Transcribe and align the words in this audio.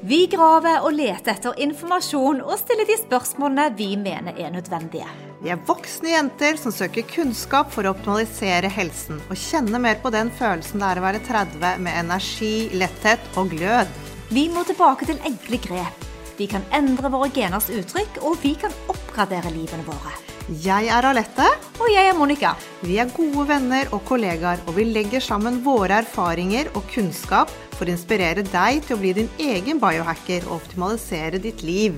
Vi 0.00 0.22
graver 0.32 0.80
og 0.80 0.94
leter 0.96 1.34
etter 1.34 1.58
informasjon 1.60 2.38
og 2.40 2.54
stiller 2.56 2.88
de 2.88 2.94
spørsmålene 3.02 3.66
vi 3.76 3.90
mener 4.00 4.38
er 4.40 4.48
nødvendige. 4.54 5.04
Vi 5.42 5.52
er 5.52 5.60
voksne 5.68 6.14
jenter 6.14 6.56
som 6.56 6.72
søker 6.72 7.04
kunnskap 7.10 7.68
for 7.74 7.84
å 7.84 7.92
optimalisere 7.92 8.70
helsen 8.72 9.20
og 9.26 9.36
kjenne 9.36 9.76
mer 9.82 10.00
på 10.00 10.12
den 10.14 10.32
følelsen 10.32 10.80
det 10.80 10.88
er 10.88 11.02
å 11.02 11.04
være 11.04 11.20
30 11.28 11.84
med 11.84 12.00
energi, 12.00 12.70
letthet 12.80 13.28
og 13.36 13.52
glød. 13.52 13.92
Vi 14.32 14.46
må 14.48 14.64
tilbake 14.64 15.10
til 15.10 15.20
enkle 15.28 15.60
grep. 15.68 16.08
Vi 16.40 16.48
kan 16.48 16.64
endre 16.72 17.12
våre 17.12 17.28
geners 17.36 17.68
uttrykk, 17.68 18.22
og 18.24 18.40
vi 18.40 18.54
kan 18.56 18.72
oppgradere 18.88 19.52
livene 19.52 19.84
våre. 19.84 20.16
Jeg 20.64 20.88
er 20.88 21.04
Alette. 21.04 21.44
Og 21.80 21.88
jeg 21.92 22.08
er 22.08 22.16
Monica. 22.16 22.54
Vi 22.80 22.96
er 23.02 23.12
gode 23.12 23.44
venner 23.52 23.92
og 23.92 24.00
kollegaer, 24.08 24.64
og 24.64 24.78
vi 24.78 24.88
legger 24.88 25.20
sammen 25.20 25.60
våre 25.64 26.00
erfaringer 26.00 26.72
og 26.72 26.88
kunnskap 26.90 27.52
for 27.80 27.88
å 27.88 27.96
inspirere 27.96 28.44
deg 28.44 28.82
til 28.84 28.98
å 28.98 29.00
bli 29.00 29.14
din 29.16 29.30
egen 29.40 29.80
biohacker 29.80 30.44
og 30.50 30.58
optimalisere 30.60 31.40
ditt 31.40 31.64
liv. 31.64 31.96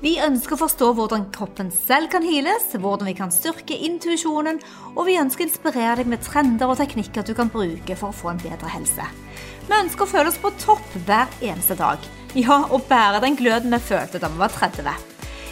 Vi 0.00 0.14
ønsker 0.24 0.56
å 0.56 0.62
forstå 0.62 0.86
hvordan 0.96 1.26
kroppen 1.34 1.68
selv 1.74 2.08
kan 2.10 2.24
heales, 2.24 2.70
hvordan 2.72 3.10
vi 3.10 3.14
kan 3.18 3.30
styrke 3.34 3.76
intuisjonen, 3.76 4.58
og 4.94 5.04
vi 5.06 5.18
ønsker 5.20 5.44
å 5.44 5.50
inspirere 5.50 5.98
deg 6.00 6.08
med 6.08 6.24
trender 6.24 6.72
og 6.72 6.80
teknikker 6.80 7.26
du 7.28 7.34
kan 7.36 7.52
bruke 7.52 7.98
for 8.00 8.08
å 8.08 8.16
få 8.16 8.32
en 8.32 8.40
bedre 8.40 8.72
helse. 8.72 9.06
Vi 9.68 9.76
ønsker 9.76 10.06
å 10.06 10.10
føle 10.14 10.32
oss 10.32 10.40
på 10.40 10.54
topp 10.64 10.96
hver 11.04 11.28
eneste 11.44 11.76
dag. 11.78 12.00
Ja, 12.32 12.62
og 12.72 12.88
bære 12.88 13.20
den 13.26 13.36
gløden 13.36 13.76
vi 13.76 13.82
følte 13.90 14.22
da 14.22 14.32
vi 14.32 14.40
var 14.40 14.56
30. 14.56 14.88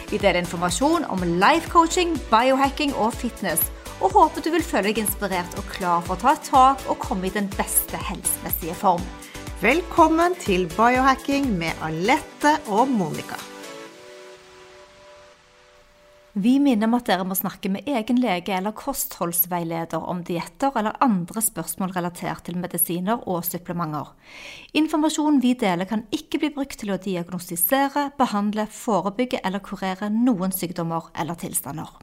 Vi 0.09 0.17
deler 0.17 0.41
informasjon 0.41 1.05
om 1.13 1.23
life 1.37 1.69
coaching, 1.69 2.17
biohacking 2.33 2.97
og 2.97 3.13
fitness, 3.21 3.61
og 4.01 4.17
håper 4.17 4.41
du 4.41 4.49
vil 4.57 4.65
føle 4.65 4.89
deg 4.89 5.03
inspirert 5.03 5.61
og 5.61 5.69
klar 5.77 6.01
for 6.07 6.17
å 6.17 6.23
ta 6.25 6.33
et 6.33 6.49
tak 6.49 6.89
og 6.89 7.03
komme 7.05 7.29
i 7.29 7.35
den 7.37 7.53
beste 7.53 8.01
helsemessige 8.09 8.81
form. 8.81 9.05
Velkommen 9.59 10.37
til 10.39 10.69
biohacking 10.71 11.49
med 11.59 11.81
Alette 11.83 12.53
og 12.71 12.87
Monica. 12.87 13.35
Vi 16.39 16.53
minner 16.63 16.87
om 16.87 16.95
at 16.95 17.09
dere 17.09 17.25
må 17.27 17.35
snakke 17.35 17.67
med 17.73 17.89
egen 17.91 18.21
lege 18.23 18.53
eller 18.55 18.71
kostholdsveileder 18.71 19.99
om 19.99 20.21
dietter 20.23 20.77
eller 20.79 20.95
andre 21.03 21.43
spørsmål 21.43 21.91
relatert 21.97 22.45
til 22.47 22.55
medisiner 22.61 23.27
og 23.27 23.43
supplementer. 23.49 24.13
Informasjonen 24.79 25.41
vi 25.43 25.51
deler 25.59 25.91
kan 25.91 26.05
ikke 26.15 26.39
bli 26.39 26.53
brukt 26.55 26.79
til 26.79 26.95
å 26.95 27.01
diagnostisere, 27.03 28.13
behandle, 28.15 28.63
forebygge 28.71 29.43
eller 29.43 29.59
kurere 29.59 30.07
noen 30.07 30.55
sykdommer 30.55 31.11
eller 31.19 31.35
tilstander. 31.35 31.99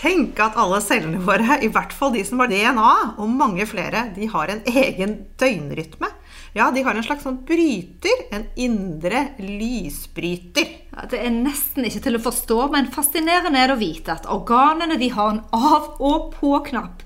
Tenk 0.00 0.40
at 0.42 0.56
alle 0.60 0.80
cellene 0.84 1.20
våre, 1.24 1.58
i 1.64 1.70
hvert 1.72 1.92
fall 1.94 2.12
de 2.14 2.24
som 2.26 2.42
har 2.42 2.50
DNA, 2.50 2.92
og 3.18 3.30
mange 3.30 3.64
flere, 3.68 4.08
de 4.16 4.28
har 4.32 4.50
en 4.52 4.62
egen 4.68 5.16
døgnrytme. 5.40 6.10
Ja, 6.54 6.68
de 6.70 6.84
har 6.86 6.94
en 6.94 7.06
slags 7.06 7.24
sånn 7.26 7.40
bryter. 7.46 8.26
En 8.34 8.44
indre 8.60 9.24
lysbryter. 9.42 10.68
Ja, 10.94 11.06
det 11.10 11.22
er 11.24 11.34
nesten 11.34 11.86
ikke 11.88 12.04
til 12.04 12.18
å 12.18 12.22
forstå, 12.22 12.58
men 12.74 12.90
fascinerende 12.94 13.58
er 13.58 13.72
det 13.72 13.78
å 13.78 13.80
vite 13.80 14.14
at 14.14 14.28
organene 14.30 14.98
de 15.00 15.08
har 15.14 15.32
en 15.32 15.42
av- 15.50 15.96
og 15.98 16.34
på-knapp 16.36 17.02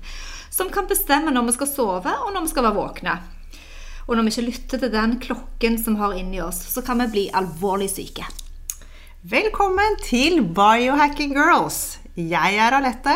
som 0.53 0.69
kan 0.69 0.89
bestemme 0.89 1.31
når 1.31 1.49
vi 1.49 1.55
skal 1.55 1.71
sove, 1.71 2.13
og 2.25 2.33
når 2.35 2.45
vi 2.45 2.51
skal 2.51 2.67
være 2.67 2.77
våkne. 2.77 3.15
Og 4.09 4.17
når 4.17 4.25
vi 4.25 4.33
ikke 4.33 4.47
lytter 4.49 4.81
til 4.81 4.91
den 4.93 5.17
klokken 5.23 5.77
som 5.81 5.95
har 6.01 6.17
inni 6.17 6.41
oss, 6.41 6.59
så 6.73 6.83
kan 6.85 6.99
vi 7.05 7.09
bli 7.13 7.25
alvorlig 7.33 7.89
syke. 7.93 8.25
Velkommen 9.29 9.97
til 10.03 10.41
Biohacking 10.43 11.33
Girls. 11.37 11.99
Jeg 12.19 12.57
er 12.59 12.75
Alette. 12.75 13.13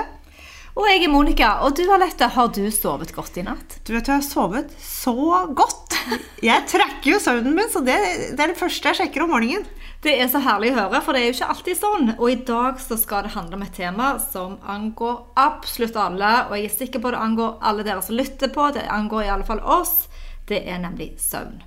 Og 0.73 0.87
jeg 0.87 1.03
er 1.03 1.11
Monica. 1.11 1.49
Og 1.67 1.75
du 1.75 1.83
Alette, 1.91 2.29
har 2.31 2.51
du 2.55 2.63
sovet 2.71 3.11
godt 3.13 3.35
i 3.37 3.43
natt? 3.45 3.77
Du 3.83 3.91
vet, 3.93 4.07
jeg 4.07 4.21
har 4.21 4.23
sovet 4.25 4.71
så 4.79 5.13
godt. 5.53 5.97
Jeg 6.43 6.65
trekker 6.67 7.13
jo 7.13 7.19
søvnen 7.21 7.53
min, 7.55 7.69
så 7.71 7.83
det, 7.83 7.97
det 8.35 8.43
er 8.43 8.53
det 8.53 8.59
første 8.59 8.89
jeg 8.89 9.01
sjekker 9.01 9.25
om 9.25 9.33
morgenen. 9.35 9.67
Det 10.03 10.15
er 10.19 10.27
så 10.31 10.41
herlig 10.43 10.73
å 10.73 10.79
høre, 10.81 10.99
for 11.03 11.15
det 11.15 11.21
er 11.21 11.29
jo 11.29 11.35
ikke 11.37 11.51
alltid 11.53 11.79
sånn. 11.79 12.09
Og 12.17 12.25
i 12.31 12.39
dag 12.47 12.81
så 12.83 12.97
skal 12.99 13.27
det 13.27 13.35
handle 13.35 13.59
om 13.59 13.63
et 13.63 13.75
tema 13.75 14.09
som 14.23 14.57
angår 14.67 15.21
absolutt 15.39 15.99
alle. 15.99 16.33
Og 16.49 16.57
jeg 16.57 16.67
er 16.67 16.75
sikker 16.79 17.03
på 17.03 17.13
det 17.13 17.21
angår 17.23 17.55
alle 17.63 17.87
dere 17.87 18.03
som 18.03 18.19
lytter 18.19 18.51
på. 18.55 18.71
Det 18.75 18.87
angår 18.91 19.27
i 19.27 19.31
alle 19.35 19.47
fall 19.47 19.63
oss. 19.63 20.09
Det 20.47 20.63
er 20.63 20.81
nemlig 20.83 21.13
søvn. 21.23 21.61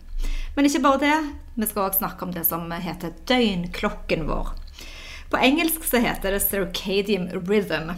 Men 0.57 0.69
ikke 0.69 0.85
bare 0.85 1.05
det. 1.05 1.17
Vi 1.57 1.69
skal 1.69 1.87
også 1.87 2.03
snakke 2.03 2.29
om 2.29 2.37
det 2.37 2.45
som 2.49 2.69
heter 2.73 3.17
døgnklokken 3.29 4.29
vår. 4.29 4.57
På 5.31 5.41
engelsk 5.43 5.85
så 5.85 5.99
heter 6.03 6.37
det 6.37 6.41
circadian 6.45 7.31
rhythm. 7.33 7.95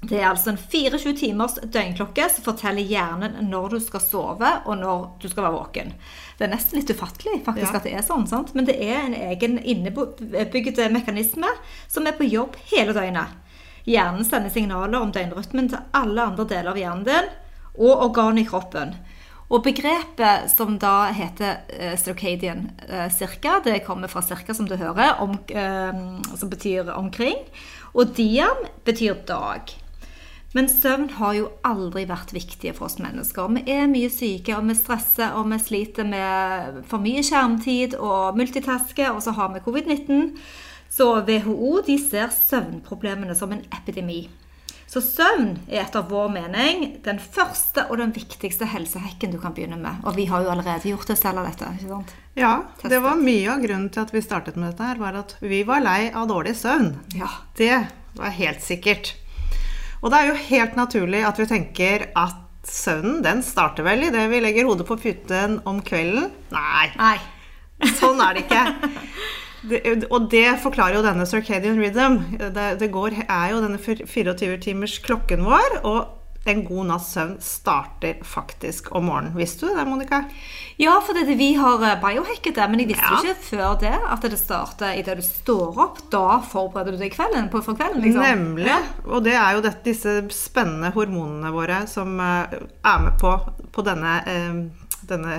Det 0.00 0.20
er 0.20 0.28
altså 0.28 0.52
en 0.52 0.58
24 0.58 1.12
timers 1.18 1.56
døgnklokke 1.58 2.28
som 2.30 2.44
forteller 2.46 2.86
hjernen 2.86 3.48
når 3.50 3.72
du 3.72 3.80
skal 3.82 4.02
sove 4.04 4.50
og 4.64 4.78
når 4.78 5.08
du 5.18 5.26
skal 5.26 5.48
være 5.48 5.56
våken. 5.56 5.90
Det 6.38 6.46
er 6.46 6.52
nesten 6.52 6.78
litt 6.78 6.92
ufattelig 6.94 7.40
faktisk 7.44 7.72
Ja. 7.72 7.80
at 7.80 7.88
det 7.88 7.94
er 7.98 8.06
sånn, 8.06 8.28
sant? 8.30 8.54
men 8.54 8.64
det 8.68 8.76
er 8.78 9.00
en 9.00 9.14
egen 9.14 9.58
innebygd 9.58 10.78
mekanisme 10.94 11.50
som 11.88 12.06
er 12.06 12.14
på 12.14 12.30
jobb 12.30 12.54
hele 12.70 12.94
døgnet. 12.94 13.34
Hjernen 13.88 14.24
sender 14.24 14.50
signaler 14.50 15.00
om 15.00 15.10
døgnrytmen 15.12 15.68
til 15.72 15.82
alle 15.92 16.22
andre 16.22 16.44
deler 16.46 16.70
av 16.70 16.78
hjernen 16.78 17.04
din 17.08 17.30
og 17.78 18.02
organet 18.08 18.44
i 18.44 18.48
kroppen. 18.48 18.94
Og 19.48 19.64
begrepet 19.64 20.50
som 20.52 20.76
da 20.80 21.08
heter 21.16 21.62
eh, 21.72 21.96
cirka, 21.96 23.58
det 23.64 23.80
kommer 23.86 24.10
fra 24.12 24.20
cirka, 24.22 24.54
som 24.54 24.68
du 24.68 24.76
hører, 24.76 25.16
om, 25.24 25.38
eh, 25.48 26.00
som 26.36 26.50
betyr 26.52 26.90
omkring. 26.92 27.40
Og 27.94 28.12
diam 28.16 28.66
betyr 28.84 29.24
dag. 29.26 29.72
Men 30.56 30.68
søvn 30.68 31.10
har 31.18 31.34
jo 31.36 31.48
aldri 31.64 32.06
vært 32.08 32.32
viktig 32.32 32.74
for 32.76 32.88
oss 32.88 32.96
mennesker. 33.00 33.50
Vi 33.56 33.64
er 33.72 33.88
mye 33.88 34.08
syke, 34.12 34.56
og 34.56 34.68
vi 34.68 34.76
stresser, 34.76 35.32
og 35.36 35.48
vi 35.52 35.58
sliter 35.60 36.08
med 36.08 36.82
for 36.88 37.04
mye 37.04 37.24
skjermtid 37.24 37.96
og 38.00 38.36
multitasker, 38.36 39.12
og 39.12 39.22
så 39.24 39.36
har 39.36 39.52
vi 39.52 39.64
covid-19. 39.64 40.30
Så 40.92 41.08
WHO 41.24 41.82
de 41.86 41.98
ser 42.00 42.32
søvnproblemene 42.32 43.36
som 43.36 43.52
en 43.52 43.64
epidemi. 43.76 44.26
Så 44.88 45.02
søvn 45.04 45.50
er 45.68 45.82
etter 45.82 46.06
vår 46.08 46.30
mening 46.32 46.84
den 47.04 47.18
første 47.20 47.84
og 47.90 47.98
den 48.00 48.14
viktigste 48.16 48.64
helsehekken 48.72 49.34
du 49.34 49.36
kan 49.42 49.52
begynne 49.52 49.76
med. 49.76 50.00
Og 50.08 50.16
vi 50.16 50.24
har 50.30 50.46
jo 50.46 50.52
allerede 50.54 50.88
gjort 50.88 51.10
det 51.10 51.18
selv 51.20 51.42
av 51.42 51.50
dette. 51.50 51.68
ikke 51.76 51.90
sant? 51.92 52.14
Ja, 52.38 52.52
det 52.88 53.02
var 53.04 53.20
mye 53.20 53.52
av 53.52 53.60
grunnen 53.66 53.90
til 53.92 54.06
at 54.06 54.14
vi 54.14 54.22
startet 54.24 54.56
med 54.56 54.70
dette 54.72 54.88
her, 54.88 55.00
var 55.02 55.18
at 55.20 55.34
vi 55.44 55.60
var 55.68 55.84
lei 55.84 56.08
av 56.08 56.28
dårlig 56.30 56.54
søvn. 56.56 56.94
Ja. 57.18 57.28
Det 57.58 57.74
var 58.16 58.32
helt 58.38 58.64
sikkert. 58.64 59.12
Og 60.00 60.12
det 60.12 60.20
er 60.22 60.30
jo 60.30 60.38
helt 60.48 60.78
naturlig 60.78 61.24
at 61.26 61.40
vi 61.40 61.48
tenker 61.50 62.06
at 62.16 62.38
søvnen, 62.68 63.20
den 63.24 63.42
starter 63.44 63.84
vel 63.84 64.06
i 64.06 64.12
det 64.14 64.24
vi 64.32 64.40
legger 64.40 64.68
hodet 64.68 64.86
på 64.88 64.96
puten 65.00 65.58
om 65.68 65.82
kvelden. 65.84 66.30
Nei, 66.54 66.88
Nei. 66.96 67.16
sånn 68.00 68.20
er 68.24 68.38
det 68.38 68.46
ikke. 68.46 68.64
Det, 69.62 69.80
og 70.10 70.28
det 70.30 70.46
forklarer 70.62 70.98
jo 71.00 71.06
denne 71.06 71.26
circadian 71.26 71.80
rhythm. 71.82 72.20
Det, 72.38 72.68
det 72.80 72.92
går, 72.94 73.16
er 73.26 73.50
jo 73.54 73.62
denne 73.64 73.80
24-timers 73.80 75.00
klokken 75.02 75.42
vår, 75.48 75.80
og 75.82 76.14
en 76.48 76.62
god 76.64 76.86
natts 76.88 77.10
søvn 77.12 77.34
starter 77.44 78.20
faktisk 78.24 78.86
om 78.96 79.04
morgenen. 79.10 79.34
Visste 79.36 79.66
du 79.68 79.74
det, 79.76 79.84
Monica? 79.84 80.22
Ja, 80.80 80.94
for 81.04 81.12
det, 81.18 81.26
vi 81.36 81.50
har 81.58 81.82
eh, 81.84 81.98
biohacket 82.00 82.54
det, 82.56 82.68
men 82.70 82.80
jeg 82.80 82.88
visste 82.94 83.10
Ja. 83.10 83.18
ikke 83.20 83.42
før 83.50 83.74
det 83.82 83.92
at 83.98 84.22
det 84.24 84.38
starter 84.40 84.94
idet 84.96 85.18
du 85.18 85.24
står 85.26 85.76
opp. 85.84 85.98
Da 86.14 86.38
forbereder 86.40 86.94
du 86.96 87.02
deg 87.02 87.12
kvelden, 87.12 87.50
på 87.52 87.60
for 87.66 87.76
kvelden, 87.76 88.00
liksom. 88.06 88.22
Nemlig. 88.24 88.68
Ja. 88.70 88.78
Og 89.10 89.26
det 89.26 89.34
er 89.36 89.58
jo 89.58 89.64
dette, 89.66 89.82
disse 89.84 90.14
spennende 90.32 90.94
hormonene 90.96 91.52
våre 91.52 91.82
som 91.90 92.16
eh, 92.22 92.56
er 92.86 93.04
med 93.04 93.18
på, 93.20 93.34
på 93.74 93.84
denne, 93.84 94.14
eh, 94.24 94.87
denne 95.08 95.36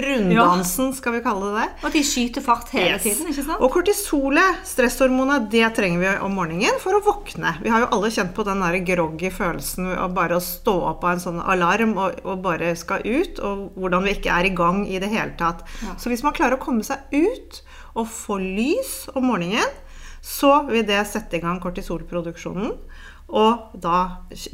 runddansen, 0.00 0.92
skal 0.96 1.12
vi 1.16 1.20
kalle 1.24 1.50
det 1.50 1.60
det. 1.60 1.68
Og 1.86 1.92
de 1.94 2.02
skyter 2.06 2.44
fart 2.44 2.70
hele 2.74 2.96
Yes. 2.96 3.02
tiden, 3.04 3.28
ikke 3.32 3.44
sant? 3.46 3.60
Og 3.62 3.70
kortisolet, 3.74 4.60
stresshormonet, 4.66 5.48
det 5.52 5.66
trenger 5.76 6.00
vi 6.02 6.12
om 6.24 6.34
morgenen 6.38 6.78
for 6.82 6.96
å 6.98 7.02
våkne. 7.04 7.56
Vi 7.62 7.70
har 7.72 7.84
jo 7.84 7.90
alle 7.96 8.10
kjent 8.14 8.34
på 8.36 8.44
den 8.46 8.60
der 8.64 8.78
groggy 8.86 9.30
følelsen 9.30 9.90
av 9.96 10.14
bare 10.16 10.38
å 10.38 10.44
stå 10.44 10.76
opp 10.92 11.04
av 11.04 11.12
en 11.16 11.20
sånn 11.26 11.40
alarm 11.42 11.96
og, 11.98 12.20
og 12.24 12.42
bare 12.42 12.72
skal 12.78 13.04
ut, 13.04 13.38
og 13.40 13.70
hvordan 13.76 14.04
vi 14.06 14.14
ikke 14.16 14.32
er 14.40 14.50
i 14.50 14.54
gang 14.54 14.86
i 14.88 14.98
det 15.02 15.10
hele 15.12 15.34
tatt. 15.38 15.64
Ja. 15.82 15.94
Så 15.98 16.10
hvis 16.12 16.22
man 16.26 16.32
klarer 16.36 16.58
å 16.58 16.62
komme 16.62 16.82
seg 16.86 16.98
ut 17.12 17.62
og 17.94 18.06
få 18.08 18.38
lys 18.40 19.08
om 19.14 19.26
morgenen, 19.30 19.66
så 20.22 20.66
vil 20.68 20.84
det 20.86 21.00
sette 21.08 21.38
i 21.38 21.40
gang 21.40 21.60
kortisolproduksjonen. 21.62 22.74
Og 23.30 23.76
da 23.78 23.98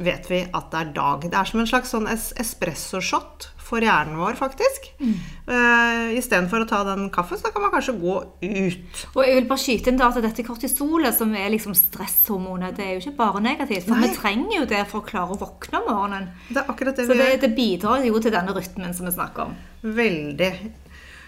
vet 0.05 0.27
vi 0.29 0.43
at 0.53 0.67
det 0.71 0.79
er 0.79 0.91
dag. 0.93 1.23
Det 1.25 1.33
er 1.33 1.49
som 1.49 1.59
en 1.59 1.67
slags 1.69 1.89
sånn 1.91 2.07
es 2.11 2.29
espressoshot 2.37 3.47
for 3.67 3.83
hjernen 3.83 4.17
vår, 4.19 4.37
faktisk. 4.39 4.87
Mm. 5.01 5.13
Uh, 5.47 6.15
Istedenfor 6.17 6.63
å 6.63 6.67
ta 6.69 6.79
den 6.87 7.09
kaffen, 7.13 7.39
så 7.39 7.51
kan 7.51 7.65
man 7.65 7.73
kanskje 7.73 7.97
gå 7.99 8.15
ut. 8.23 9.03
Og 9.13 9.21
jeg 9.25 9.37
vil 9.37 9.49
bare 9.49 9.63
skyte 9.63 9.91
inn 9.91 9.99
da 9.99 10.09
at 10.11 10.19
dette 10.23 10.45
kortisolet, 10.47 11.15
som 11.17 11.33
er 11.35 11.51
liksom 11.53 11.75
stresshormonet, 11.77 12.77
det 12.79 12.85
er 12.85 12.95
jo 12.95 13.03
ikke 13.03 13.17
bare 13.19 13.43
negativt. 13.43 13.87
For 13.89 13.97
Nei. 13.97 14.07
vi 14.07 14.17
trenger 14.17 14.57
jo 14.61 14.65
det 14.71 14.83
for 14.91 15.03
å 15.03 15.07
klare 15.07 15.35
å 15.35 15.39
våkne 15.41 15.81
om 15.81 15.87
morgenen. 15.91 16.27
Det 16.47 16.61
er 16.63 16.73
akkurat 16.73 16.99
det 16.99 17.07
Så 17.09 17.17
det, 17.19 17.29
det 17.43 17.53
bidrar 17.57 18.05
jo 18.07 18.21
til 18.23 18.35
denne 18.35 18.55
rytmen 18.55 18.95
som 18.97 19.09
vi 19.09 19.15
snakker 19.15 19.49
om. 19.49 19.55
Veldig. 19.97 20.51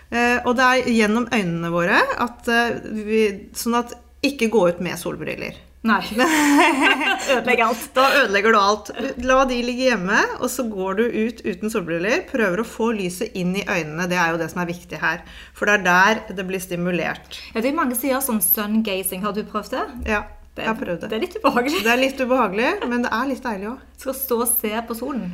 Uh, 0.10 0.38
og 0.48 0.54
det 0.58 0.68
er 0.68 0.94
gjennom 0.96 1.28
øynene 1.30 1.70
våre 1.74 2.00
at 2.18 2.48
uh, 2.50 2.80
vi 3.06 3.26
Sånn 3.54 3.76
at 3.78 3.94
ikke 4.26 4.50
gå 4.52 4.64
ut 4.72 4.80
med 4.84 4.98
solbriller. 5.00 5.58
Nei. 5.88 6.02
Ødelegger 7.34 7.66
alt. 7.70 7.84
Da 7.96 8.06
ødelegger 8.24 8.52
du 8.52 8.58
alt. 8.60 8.90
La 9.24 9.38
de 9.48 9.60
ligge 9.64 9.86
hjemme, 9.90 10.18
og 10.44 10.50
så 10.52 10.66
går 10.68 10.98
du 11.00 11.04
ut 11.06 11.40
uten 11.46 11.72
solbriller. 11.72 12.26
Prøver 12.30 12.60
å 12.64 12.68
få 12.68 12.90
lyset 12.98 13.36
inn 13.40 13.54
i 13.56 13.64
øynene. 13.64 14.10
Det 14.12 14.18
er 14.20 14.34
jo 14.34 14.42
det 14.42 14.50
som 14.52 14.60
er 14.64 14.70
viktig 14.74 15.00
her. 15.00 15.24
For 15.56 15.70
det 15.72 15.78
er 15.80 15.86
der 15.88 16.36
det 16.36 16.46
blir 16.50 16.60
stimulert. 16.64 17.40
Ja, 17.54 17.62
det 17.64 17.72
er 17.72 17.78
mange 17.80 17.96
som 17.96 18.10
gjør 18.12 18.26
sånn 18.28 18.42
sun-gazing. 18.44 19.24
Har 19.24 19.36
du 19.38 19.44
prøvd 19.48 19.76
det? 19.78 19.86
Ja, 20.12 20.24
jeg 20.60 20.68
har 20.68 20.76
prøvd 20.80 21.06
Det 21.06 21.10
det. 21.14 21.16
er 21.22 21.24
litt 21.28 21.38
ubehagelig. 21.40 21.84
Det 21.86 21.94
er 21.96 22.02
litt 22.04 22.20
ubehagelig, 22.26 22.72
men 22.92 23.06
det 23.08 23.14
er 23.16 23.30
litt 23.32 23.46
deilig 23.48 23.72
òg. 23.76 23.86
Skal 24.04 24.18
stå 24.20 24.42
og 24.44 24.50
se 24.52 24.74
på 24.90 24.98
solen. 25.00 25.30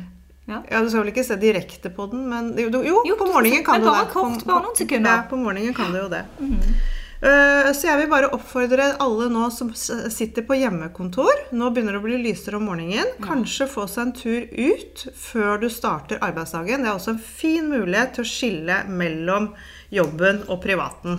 Ja. 0.46 0.60
Ja, 0.70 0.78
Du 0.78 0.86
skal 0.92 1.02
vel 1.02 1.10
ikke 1.10 1.24
se 1.26 1.34
direkte 1.42 1.90
på 1.90 2.04
den, 2.12 2.28
men 2.30 2.52
jo, 2.54 2.68
jo, 2.70 3.00
Jo, 3.02 3.16
på 3.18 3.26
du 3.26 3.32
morgenen 3.34 3.64
kan 3.66 3.80
men 3.80 3.88
det 3.88 3.94
bare 3.96 4.06
kort, 4.12 4.44
bare 4.46 4.62
noen 4.62 4.76
sekunder. 4.78 5.16
Ja, 5.16 5.24
på 5.26 5.40
morgenen 5.42 5.74
kan 5.74 5.90
du 5.90 5.98
jo 6.04 6.06
det. 6.12 6.20
Eh, 6.38 6.92
Så 7.26 7.88
jeg 7.88 7.98
vil 7.98 8.10
bare 8.10 8.28
oppfordre 8.30 8.92
alle 9.02 9.26
nå 9.32 9.48
som 9.50 9.72
sitter 9.74 10.44
på 10.46 10.58
hjemmekontor 10.60 11.48
Nå 11.58 11.72
begynner 11.74 11.96
det 11.96 11.98
å 11.98 12.04
bli 12.04 12.20
lysere 12.22 12.60
om 12.60 12.68
morgenen. 12.70 13.16
Kanskje 13.24 13.66
få 13.70 13.88
seg 13.90 14.04
en 14.04 14.12
tur 14.14 14.46
ut 14.46 15.06
før 15.18 15.58
du 15.64 15.66
starter 15.72 16.22
arbeidsdagen. 16.22 16.84
Det 16.84 16.92
er 16.92 16.94
også 16.94 17.16
en 17.16 17.24
fin 17.42 17.66
mulighet 17.72 18.14
til 18.14 18.26
å 18.26 18.30
skille 18.30 18.78
mellom 18.86 19.50
jobben 19.90 20.44
og 20.46 20.62
privaten. 20.62 21.18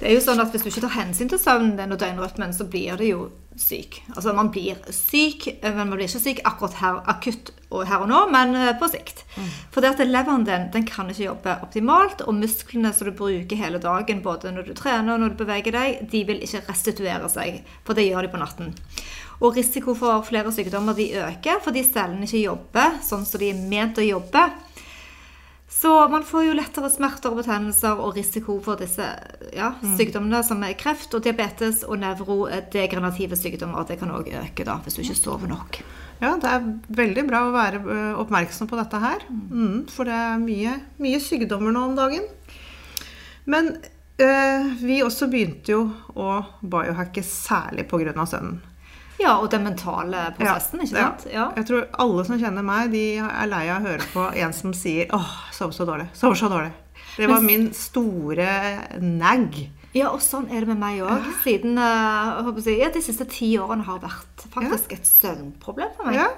Det 0.00 0.08
er 0.08 0.16
jo 0.16 0.24
sånn 0.24 0.40
at 0.40 0.54
Hvis 0.54 0.64
du 0.64 0.70
ikke 0.72 0.86
tar 0.86 0.96
hensyn 0.96 1.28
til 1.28 1.40
søvnen 1.40 1.92
og 1.92 2.00
døgnrytmen, 2.00 2.54
så 2.56 2.64
blir 2.64 2.96
det 2.96 3.10
jo 3.12 3.28
syk. 3.60 3.98
Altså 4.14 4.32
Man 4.32 4.48
blir 4.54 4.78
syk, 4.94 5.46
eh, 5.52 5.74
men 5.74 5.90
man 5.90 5.98
blir 5.98 6.08
ikke 6.08 6.22
syk 6.22 6.40
akkurat 6.48 6.78
her, 6.80 7.00
akutt 7.12 7.52
og 7.70 7.84
her 7.86 8.02
og 8.06 8.08
nå, 8.08 8.20
men 8.32 8.54
eh, 8.56 8.72
på 8.80 8.88
sikt. 8.88 9.24
For 9.74 9.84
det 9.84 9.92
at 9.92 10.04
leveren 10.06 10.46
din 10.48 10.70
den 10.72 10.86
kan 10.88 11.10
ikke 11.12 11.26
jobbe 11.26 11.58
optimalt, 11.66 12.24
og 12.24 12.38
musklene 12.38 12.94
som 12.96 13.10
du 13.10 13.12
bruker 13.18 13.60
hele 13.60 13.82
dagen, 13.82 14.22
både 14.24 14.54
når 14.54 14.70
du 14.70 14.74
trener 14.78 15.14
og 15.14 15.20
når 15.20 15.34
du 15.34 15.42
beveger 15.42 15.76
deg, 15.76 16.00
de 16.10 16.24
vil 16.30 16.40
ikke 16.46 16.64
restituere 16.70 17.28
seg, 17.28 17.60
for 17.84 17.98
det 17.98 18.08
gjør 18.08 18.24
de 18.24 18.32
på 18.32 18.40
natten. 18.40 18.72
Og 19.40 19.56
risiko 19.56 19.94
for 19.96 20.24
flere 20.24 20.52
sykdommer 20.52 20.96
de 20.96 21.12
øker 21.20 21.62
fordi 21.64 21.84
cellene 21.86 22.26
ikke 22.28 22.42
jobber 22.42 22.98
sånn 23.04 23.24
som 23.28 23.40
de 23.40 23.52
er 23.52 23.62
ment 23.70 24.00
å 24.00 24.04
jobbe. 24.04 24.48
Så 25.80 26.08
man 26.12 26.24
får 26.28 26.44
jo 26.44 26.56
lettere 26.58 26.90
smerter 26.92 27.32
og 27.32 27.38
betennelser 27.40 28.00
og 28.04 28.12
risiko 28.18 28.58
for 28.60 28.76
disse 28.76 29.04
ja, 29.56 29.70
sykdommene 29.96 30.42
som 30.44 30.60
er 30.66 30.74
kreft 30.76 31.14
og 31.16 31.24
diabetes 31.24 31.86
og 31.86 32.02
nevrodegenerative 32.02 33.38
sykdommer. 33.38 33.86
Det 33.88 33.96
kan 34.02 34.12
òg 34.12 34.28
øke 34.42 34.66
da, 34.68 34.76
hvis 34.84 34.98
du 34.98 35.00
ikke 35.00 35.16
sover 35.16 35.48
nok. 35.48 35.80
Ja, 36.20 36.34
det 36.36 36.50
er 36.52 36.66
veldig 37.00 37.24
bra 37.30 37.46
å 37.46 37.54
være 37.54 37.80
oppmerksom 38.20 38.68
på 38.68 38.76
dette 38.76 39.00
her. 39.00 39.24
Mm, 39.30 39.86
for 39.88 40.04
det 40.04 40.18
er 40.18 40.42
mye, 40.42 40.76
mye 41.00 41.22
sykdommer 41.24 41.72
nå 41.72 41.86
om 41.88 41.96
dagen. 41.96 42.28
Men 43.48 43.72
ø, 44.20 44.28
vi 44.82 45.00
også 45.00 45.30
begynte 45.32 45.78
jo 45.78 45.86
å 46.12 46.42
biohacke 46.60 47.24
særlig 47.24 47.88
pga. 47.88 48.12
søvnen. 48.28 48.60
Ja, 49.20 49.34
og 49.42 49.50
den 49.52 49.64
mentale 49.66 50.30
prosessen, 50.38 50.80
ikke 50.80 50.94
sant? 50.96 51.26
Ja. 51.32 51.50
Jeg 51.56 51.66
tror 51.68 51.86
alle 52.00 52.24
som 52.24 52.38
kjenner 52.40 52.64
meg, 52.64 52.90
de 52.94 53.02
er 53.20 53.46
lei 53.50 53.66
av 53.68 53.82
å 53.82 53.88
høre 53.90 54.06
på 54.14 54.28
en 54.34 54.52
som 54.56 54.72
sier 54.72 55.06
'Åh, 55.12 55.34
sover 55.52 55.72
så 55.76 55.84
dårlig'. 55.86 56.08
Sover 56.14 56.34
så 56.40 56.48
dårlig. 56.48 56.72
Det 57.16 57.28
var 57.28 57.40
min 57.40 57.72
store 57.74 58.48
nag. 59.00 59.54
ja, 59.92 60.08
og 60.08 60.20
sånn 60.22 60.46
er 60.50 60.60
det 60.60 60.68
med 60.68 60.78
meg 60.78 61.00
òg. 61.02 61.24
Siden 61.44 61.76
eh, 61.78 62.60
si, 62.62 62.78
ja, 62.78 62.88
de 62.90 63.02
siste 63.02 63.24
ti 63.28 63.56
årene 63.58 63.84
har 63.84 63.98
vært 63.98 64.46
faktisk 64.54 64.92
et 64.92 65.04
søvnproblem 65.06 65.90
for 65.96 66.06
meg. 66.06 66.14
Ja. 66.14 66.28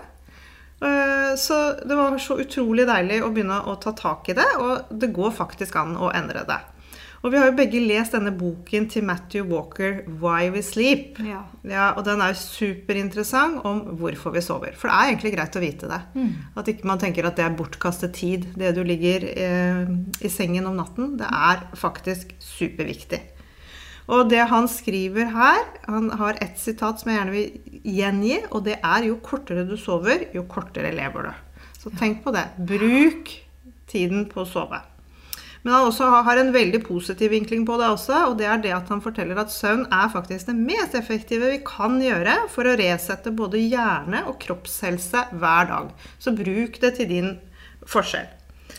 Eh, 0.83 1.37
Så 1.37 1.79
det 1.87 1.97
var 1.97 2.17
så 2.19 2.39
utrolig 2.43 2.87
deilig 2.87 3.23
å 3.23 3.31
begynne 3.33 3.61
å 3.65 3.77
ta 3.81 3.93
tak 3.93 4.29
i 4.29 4.33
det, 4.35 4.49
og 4.59 4.89
det 4.91 5.13
går 5.15 5.31
faktisk 5.33 5.77
an 5.77 5.97
å 5.97 6.11
endre 6.15 6.45
det. 6.49 6.59
Og 7.23 7.31
vi 7.31 7.39
har 7.39 7.47
jo 7.47 7.55
begge 7.55 7.79
lest 7.85 8.17
denne 8.17 8.33
boken 8.35 8.89
til 8.91 9.05
Matthew 9.07 9.47
Walker, 9.47 10.01
'Why 10.09 10.51
We 10.51 10.59
Sleep'. 10.59 11.21
Ja. 11.23 11.43
Ja, 11.63 11.91
og 11.95 12.05
den 12.05 12.21
er 12.21 12.33
jo 12.33 12.41
superinteressant 12.41 13.61
om 13.65 13.81
hvorfor 14.01 14.35
vi 14.35 14.43
sover. 14.43 14.75
For 14.75 14.91
det 14.91 14.97
er 14.97 15.11
egentlig 15.13 15.33
greit 15.37 15.59
å 15.59 15.63
vite 15.63 15.91
det. 15.91 16.01
At 16.59 16.67
ikke 16.67 16.89
man 16.91 16.99
tenker 16.99 17.27
at 17.27 17.37
det 17.39 17.45
er 17.45 17.55
bortkastet 17.55 18.15
tid, 18.19 18.49
det 18.59 18.75
du 18.75 18.83
ligger 18.83 19.29
eh, 19.31 19.87
i 20.21 20.29
sengen 20.29 20.67
om 20.67 20.75
natten. 20.75 21.17
Det 21.17 21.31
er 21.31 21.63
faktisk 21.79 22.35
superviktig. 22.43 23.23
Og 24.11 24.27
det 24.31 24.43
han 24.51 24.67
skriver 24.67 25.31
her 25.31 25.61
Han 25.87 26.11
har 26.19 26.35
ett 26.43 26.59
sitat 26.59 27.01
som 27.01 27.13
jeg 27.13 27.21
gjerne 27.21 27.37
vil 27.37 27.83
gjengi, 27.85 28.39
og 28.51 28.65
det 28.65 28.81
er 28.83 29.07
jo 29.07 29.21
kortere 29.23 29.63
du 29.63 29.77
sover, 29.77 30.27
jo 30.35 30.43
kortere 30.43 30.91
lever 30.91 31.31
du. 31.31 31.33
Så 31.79 31.91
tenk 31.99 32.25
på 32.25 32.35
det. 32.35 32.49
Bruk 32.59 33.31
tiden 33.87 34.27
på 34.27 34.43
å 34.43 34.49
sove. 34.49 34.83
Men 35.63 35.75
han 35.77 35.87
også 35.87 36.09
har 36.27 36.41
en 36.41 36.51
veldig 36.55 36.81
positiv 36.83 37.31
vinkling 37.31 37.63
på 37.67 37.77
det 37.79 37.87
også, 37.93 38.17
og 38.29 38.37
det 38.41 38.49
er 38.51 38.59
det 38.65 38.73
at 38.75 38.89
han 38.91 39.03
forteller 39.05 39.39
at 39.39 39.53
søvn 39.55 39.85
er 39.95 40.11
faktisk 40.11 40.49
det 40.51 40.57
mest 40.59 40.97
effektive 40.99 41.53
vi 41.53 41.61
kan 41.67 42.01
gjøre 42.03 42.35
for 42.51 42.67
å 42.67 42.75
resette 42.81 43.31
både 43.31 43.63
hjerne 43.63 44.25
og 44.27 44.41
kroppshelse 44.43 45.29
hver 45.39 45.71
dag. 45.71 45.91
Så 46.19 46.35
bruk 46.35 46.81
det 46.83 46.97
til 46.99 47.11
din 47.15 47.35
forskjell. 47.87 48.27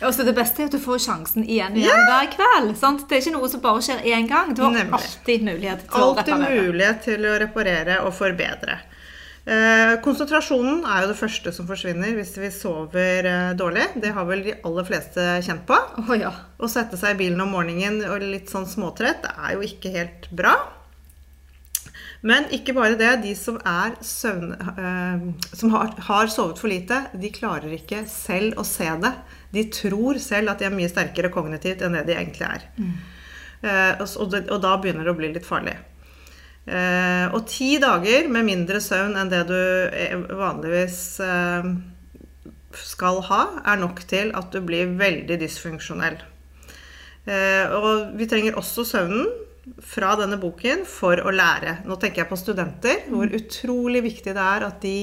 Og 0.04 0.12
så 0.14 0.26
Det 0.26 0.34
beste 0.36 0.64
er 0.64 0.68
at 0.68 0.74
du 0.76 0.82
får 0.82 1.00
sjansen 1.06 1.46
igjen 1.46 1.78
igjen 1.78 1.94
yeah. 1.94 2.08
hver 2.10 2.32
kveld. 2.34 2.74
sant? 2.80 3.06
Det 3.08 3.16
er 3.16 3.22
ikke 3.22 3.36
noe 3.38 3.50
som 3.52 3.62
bare 3.64 3.84
skjer 3.86 4.02
én 4.04 4.28
gang. 4.28 4.52
Du 4.56 4.64
har 4.66 4.74
Nemlig. 4.74 5.00
alltid 5.00 5.46
mulighet 5.48 5.86
til 5.86 6.02
å 6.02 6.08
Alltid 6.10 6.34
reparere. 6.34 6.64
mulighet 6.66 7.04
til 7.06 7.28
å 7.30 7.36
reparere 7.40 8.00
og 8.04 8.14
forbedre. 8.18 8.80
Eh, 9.44 9.98
konsentrasjonen 10.00 10.86
er 10.88 11.04
jo 11.04 11.10
det 11.10 11.18
første 11.20 11.52
som 11.52 11.68
forsvinner 11.68 12.14
hvis 12.16 12.38
vi 12.40 12.52
sover 12.54 13.28
eh, 13.28 13.50
dårlig. 13.60 13.90
Det 14.00 14.14
har 14.16 14.28
vel 14.30 14.46
de 14.46 14.56
aller 14.64 14.88
fleste 14.88 15.26
kjent 15.44 15.66
på. 15.68 15.76
Å 15.76 16.20
ja. 16.20 16.32
Å 16.64 16.70
sette 16.72 17.00
seg 17.00 17.18
i 17.18 17.26
bilen 17.26 17.44
om 17.44 17.52
morgenen 17.52 18.00
og 18.08 18.24
litt 18.24 18.54
sånn 18.54 18.70
småtrett, 18.70 19.26
det 19.26 19.34
er 19.36 19.58
jo 19.58 19.68
ikke 19.68 19.92
helt 19.98 20.30
bra. 20.32 20.56
Men 22.24 22.48
ikke 22.56 22.72
bare 22.78 22.96
det. 22.96 23.12
De 23.26 23.34
som, 23.36 23.60
søvn, 24.00 24.54
eh, 24.56 25.26
som 25.52 25.76
har, 25.76 25.92
har 26.08 26.32
sovet 26.32 26.62
for 26.62 26.72
lite, 26.72 27.02
de 27.12 27.36
klarer 27.36 27.76
ikke 27.76 28.06
selv 28.08 28.62
å 28.62 28.64
se 28.68 28.88
det. 29.04 29.12
De 29.52 29.68
tror 29.76 30.24
selv 30.24 30.54
at 30.54 30.64
de 30.64 30.70
er 30.70 30.78
mye 30.78 30.92
sterkere 30.92 31.34
kognitivt 31.34 31.84
enn 31.84 32.00
det 32.00 32.08
de 32.08 32.16
egentlig 32.16 32.48
er. 32.48 32.70
Eh, 33.60 33.92
og, 34.00 34.08
og, 34.24 34.40
og 34.40 34.64
da 34.64 34.78
begynner 34.80 35.04
det 35.04 35.12
å 35.12 35.20
bli 35.20 35.36
litt 35.36 35.48
farlig. 35.48 35.76
Eh, 36.64 37.26
og 37.36 37.44
ti 37.52 37.74
dager 37.84 38.30
med 38.32 38.48
mindre 38.48 38.80
søvn 38.84 39.18
enn 39.20 39.32
det 39.32 39.42
du 39.50 39.58
eh, 39.58 40.14
vanligvis 40.32 41.00
eh, 41.24 41.74
skal 42.80 43.20
ha, 43.28 43.42
er 43.68 43.82
nok 43.82 44.06
til 44.08 44.32
at 44.38 44.54
du 44.54 44.62
blir 44.64 44.96
veldig 45.00 45.40
dysfunksjonell. 45.42 46.22
Eh, 47.28 47.76
og 47.76 48.16
vi 48.20 48.30
trenger 48.32 48.60
også 48.60 48.88
søvnen 48.88 49.28
fra 49.84 50.16
denne 50.20 50.40
boken 50.40 50.88
for 50.88 51.20
å 51.20 51.36
lære. 51.36 51.82
Nå 51.88 52.00
tenker 52.00 52.24
jeg 52.24 52.32
på 52.32 52.40
studenter, 52.40 53.06
hvor 53.12 53.32
utrolig 53.32 54.04
viktig 54.08 54.34
det 54.36 54.48
er 54.56 54.68
at 54.68 54.82
de 54.84 54.98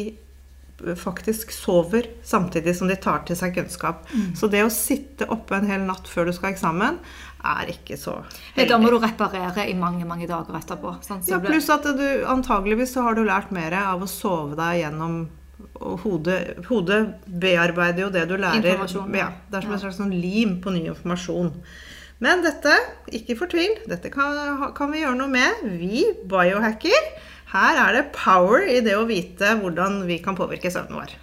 faktisk 0.97 1.51
sover 1.53 2.07
samtidig 2.25 2.73
som 2.77 2.89
de 2.89 2.97
tar 2.97 3.25
til 3.29 3.37
seg 3.37 3.53
kunnskap. 3.57 4.07
Så 4.37 4.49
det 4.49 4.63
å 4.65 4.73
sitte 4.73 5.29
oppe 5.33 5.59
en 5.59 5.69
hel 5.69 5.85
natt 5.85 6.09
før 6.09 6.29
du 6.29 6.33
skal 6.33 6.51
ha 6.51 6.55
eksamen, 6.55 7.01
er 7.41 7.73
ikke 7.73 7.97
så 7.99 8.19
heldig. 8.55 8.69
Da 8.71 8.79
må 8.81 8.93
du 8.93 8.99
reparere 9.01 9.67
i 9.71 9.75
mange 9.79 10.07
mange 10.09 10.29
dager 10.31 10.57
etterpå. 10.61 10.97
Sånn, 11.07 11.23
så 11.25 11.37
Ja, 11.37 11.43
pluss 11.45 11.71
at 11.73 11.87
du 11.97 12.07
antageligvis 12.29 12.95
så 12.97 13.07
har 13.07 13.19
du 13.19 13.25
lært 13.25 13.53
mer 13.55 13.77
av 13.81 14.03
å 14.05 14.09
sove 14.11 14.59
deg 14.59 14.83
gjennom 14.85 15.23
og 15.81 16.03
hodet, 16.05 16.59
hodet 16.69 17.01
bearbeider 17.41 18.07
jo 18.07 18.11
det 18.13 18.27
du 18.29 18.37
lærer. 18.37 18.81
Ja, 19.17 19.31
det 19.49 19.59
er 19.59 19.65
som 19.65 19.75
en 19.75 19.81
slags 19.81 19.99
sånn 20.01 20.13
lim 20.13 20.59
på 20.65 20.73
ny 20.75 20.87
informasjon. 20.93 21.53
Men 22.21 22.43
dette, 22.45 22.75
ikke 23.17 23.37
fortvil, 23.39 23.79
dette 23.89 24.11
kan, 24.13 24.37
kan 24.77 24.93
vi 24.93 25.01
gjøre 25.01 25.17
noe 25.17 25.33
med. 25.33 25.63
Vi 25.81 26.05
biohacker. 26.29 27.13
Her 27.55 27.81
er 27.87 27.97
det 27.97 28.07
power 28.15 28.67
i 28.69 28.81
det 28.85 28.95
å 28.99 29.07
vite 29.09 29.57
hvordan 29.63 30.03
vi 30.09 30.21
kan 30.23 30.37
påvirke 30.39 30.71
søvnen 30.73 31.01
vår. 31.01 31.17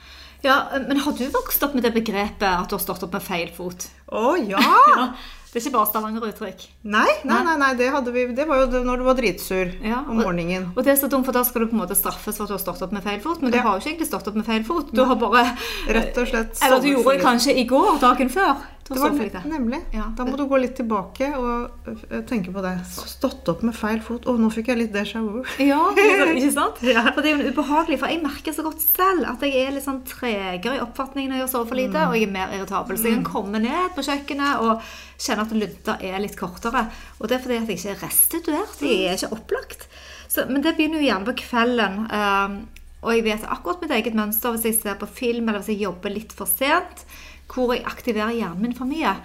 ja, 0.43 0.57
Men 0.87 0.99
har 1.05 1.13
du 1.13 1.25
vokst 1.33 1.63
opp 1.63 1.77
med 1.77 1.85
det 1.85 1.93
begrepet 1.95 2.49
at 2.49 2.67
du 2.69 2.75
har 2.75 2.83
stått 2.83 3.05
opp 3.05 3.13
med 3.13 3.23
feil 3.23 3.53
fot? 3.53 3.87
Å 4.09 4.35
ja! 4.41 5.13
Det 5.47 5.61
er 5.61 5.69
ikke 5.69 5.73
bare 5.77 5.87
Stavanger-uttrykk. 5.89 6.63
Nei, 6.83 7.07
nei, 7.25 7.37
nei, 7.47 7.55
nei 7.57 7.69
det, 7.79 7.87
hadde 7.93 8.11
vi, 8.13 8.25
det 8.35 8.45
var 8.47 8.59
jo 8.65 8.81
når 8.83 8.97
du 8.97 9.03
var 9.07 9.15
dritsur 9.15 9.71
Ja, 9.81 10.01
om 10.03 10.17
og- 10.19 10.25
morgenen. 10.27 10.71
Og 10.75 10.83
det 10.83 10.91
er 10.93 10.99
så 11.01 11.09
dumt, 11.09 11.25
for 11.25 11.31
da 11.31 11.43
skal 11.43 11.61
du 11.61 11.67
på 11.71 11.77
en 11.79 11.81
måte 11.87 11.95
straffes 11.95 12.35
for 12.37 12.43
at 12.43 12.49
du 12.49 12.53
har 12.53 12.59
stått 12.61 12.81
opp 12.83 12.91
med 12.91 13.03
feil 13.03 13.19
fot. 13.23 13.41
Men 13.41 13.51
du 13.51 13.57
Ja. 13.57 13.63
har 13.63 13.79
jo 13.79 13.79
ikke 13.81 13.95
egentlig 13.95 14.07
stått 14.11 14.27
opp 14.27 14.35
med 14.35 14.45
feil 14.45 14.63
fot. 14.63 14.91
Du 14.93 15.03
har 15.05 15.15
bare 15.15 15.57
Rett 15.87 16.17
og 16.17 16.27
slett 16.27 16.61
Eller 16.63 16.81
du 16.81 16.87
gjorde 16.93 17.17
det 17.17 17.23
kanskje 17.23 17.55
i 17.57 17.63
går, 17.65 17.99
dagen 17.99 18.29
før. 18.29 18.55
Det 18.87 18.99
var 19.01 19.11
sovet 19.11 19.45
nemlig. 19.51 19.79
Ja. 19.91 20.05
Da 20.15 20.23
må 20.23 20.37
du 20.39 20.45
gå 20.47 20.57
litt 20.61 20.75
tilbake 20.79 21.27
og 21.35 21.89
øh, 21.91 22.21
tenke 22.29 22.53
på 22.55 22.61
det. 22.63 22.71
Stått 22.87 23.49
opp 23.51 23.63
med 23.67 23.75
feil 23.75 23.99
fot. 24.05 24.23
Å, 24.29 24.35
nå 24.39 24.47
fikk 24.53 24.69
jeg 24.71 24.79
litt 24.79 24.93
déjà 24.95 25.19
vu. 25.25 25.41
Ja, 25.59 25.79
ikke 26.37 26.51
sant? 26.55 26.79
Ja. 26.87 27.03
For 27.11 27.19
det 27.25 27.33
er 27.33 27.41
jo 27.43 27.51
ubehagelig, 27.51 27.99
for 27.99 28.13
jeg 28.13 28.21
merker 28.23 28.55
så 28.55 28.63
godt 28.67 28.81
selv 28.85 29.27
at 29.33 29.43
jeg 29.43 29.59
er 29.65 29.75
litt 29.75 29.85
sånn 29.87 29.99
tregere 30.07 30.77
i 30.79 30.83
oppfatningen 30.85 31.33
når 31.35 31.43
jeg 31.43 31.51
sover 31.55 31.71
for 31.73 31.81
lite, 31.81 31.97
Mm. 31.97 32.09
og 32.09 32.15
jeg 32.19 32.27
er 32.29 32.33
mer 32.37 32.55
irritabel. 32.55 32.97
Så 33.01 33.09
jeg 33.09 33.19
kan 33.19 33.27
komme 33.33 33.59
ned 33.63 33.91
på 33.97 34.05
kjøkkenet 34.07 34.63
og 34.63 34.87
kjenne 35.19 35.43
at 35.47 35.55
lunta 35.57 35.97
er 36.07 36.19
litt 36.23 36.37
kortere. 36.39 36.85
Og 37.19 37.27
det 37.27 37.37
er 37.37 37.43
fordi 37.43 37.59
at 37.59 37.69
jeg 37.73 37.79
ikke 37.81 37.93
er 37.97 38.01
restituert. 38.07 38.81
Jeg 38.85 39.05
er 39.11 39.17
ikke 39.19 39.33
opplagt. 39.35 39.87
Så, 40.27 40.43
men 40.49 40.61
det 40.63 40.75
begynner 40.77 40.99
jo 41.01 41.07
gjerne 41.09 41.27
på 41.31 41.37
kvelden. 41.43 41.99
Um, 42.11 42.57
og 43.05 43.13
jeg 43.13 43.23
vet 43.27 43.43
akkurat 43.47 43.81
mitt 43.83 43.91
eget 43.93 44.15
mønster 44.17 44.55
hvis 44.55 44.65
jeg 44.67 44.79
ser 44.81 44.95
på 44.99 45.07
film 45.07 45.47
eller 45.51 45.61
hvis 45.61 45.69
jeg 45.75 45.83
jobber 45.85 46.11
litt 46.15 46.33
for 46.35 46.49
sent. 46.49 47.03
Hvor 47.47 47.73
jeg 47.73 47.85
aktiverer 47.87 48.35
hjernen 48.35 48.61
min 48.61 48.77
for 48.77 48.89
mye. 48.89 49.15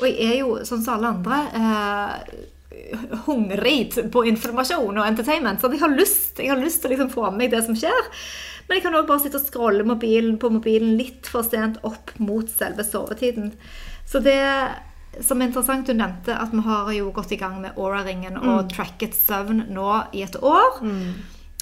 Og 0.00 0.06
jeg 0.08 0.26
er 0.26 0.38
jo 0.42 0.56
sånn 0.68 0.82
som 0.84 0.98
alle 0.98 1.14
andre. 1.16 1.38
Eh, 1.60 2.46
hungrig 3.26 4.12
på 4.12 4.24
informasjon 4.30 4.98
og 4.98 5.06
entertainment. 5.06 5.60
Så 5.60 5.70
jeg 5.72 5.80
har 5.80 5.90
lyst, 5.94 6.38
jeg 6.38 6.52
har 6.52 6.60
lyst 6.60 6.82
til 6.82 6.90
å 6.90 6.94
liksom 6.94 7.10
få 7.12 7.24
med 7.30 7.38
meg 7.44 7.50
det 7.54 7.64
som 7.66 7.76
skjer. 7.76 8.12
Men 8.68 8.78
jeg 8.78 8.84
kan 8.84 8.94
òg 8.94 9.08
bare 9.08 9.24
sitte 9.24 9.40
og 9.40 9.48
scrolle 9.48 9.82
mobilen 9.88 10.36
på 10.38 10.52
mobilen 10.54 10.94
litt 11.00 11.26
for 11.26 11.42
sent 11.42 11.80
opp 11.82 12.12
mot 12.22 12.46
selve 12.52 12.84
sovetiden. 12.86 13.50
Så 14.06 14.22
det 14.22 14.38
som 15.26 15.40
er 15.40 15.48
interessant, 15.50 15.88
du 15.88 15.96
nevnte 15.98 16.36
at 16.38 16.52
vi 16.54 16.62
har 16.62 16.92
jo 16.94 17.10
gått 17.10 17.32
i 17.34 17.40
gang 17.40 17.58
med 17.64 17.74
Aura-ringen 17.74 18.38
og 18.38 18.70
tracket 18.70 19.16
søvn 19.18 19.64
nå 19.74 19.88
i 20.14 20.22
et 20.22 20.38
år. 20.38 20.78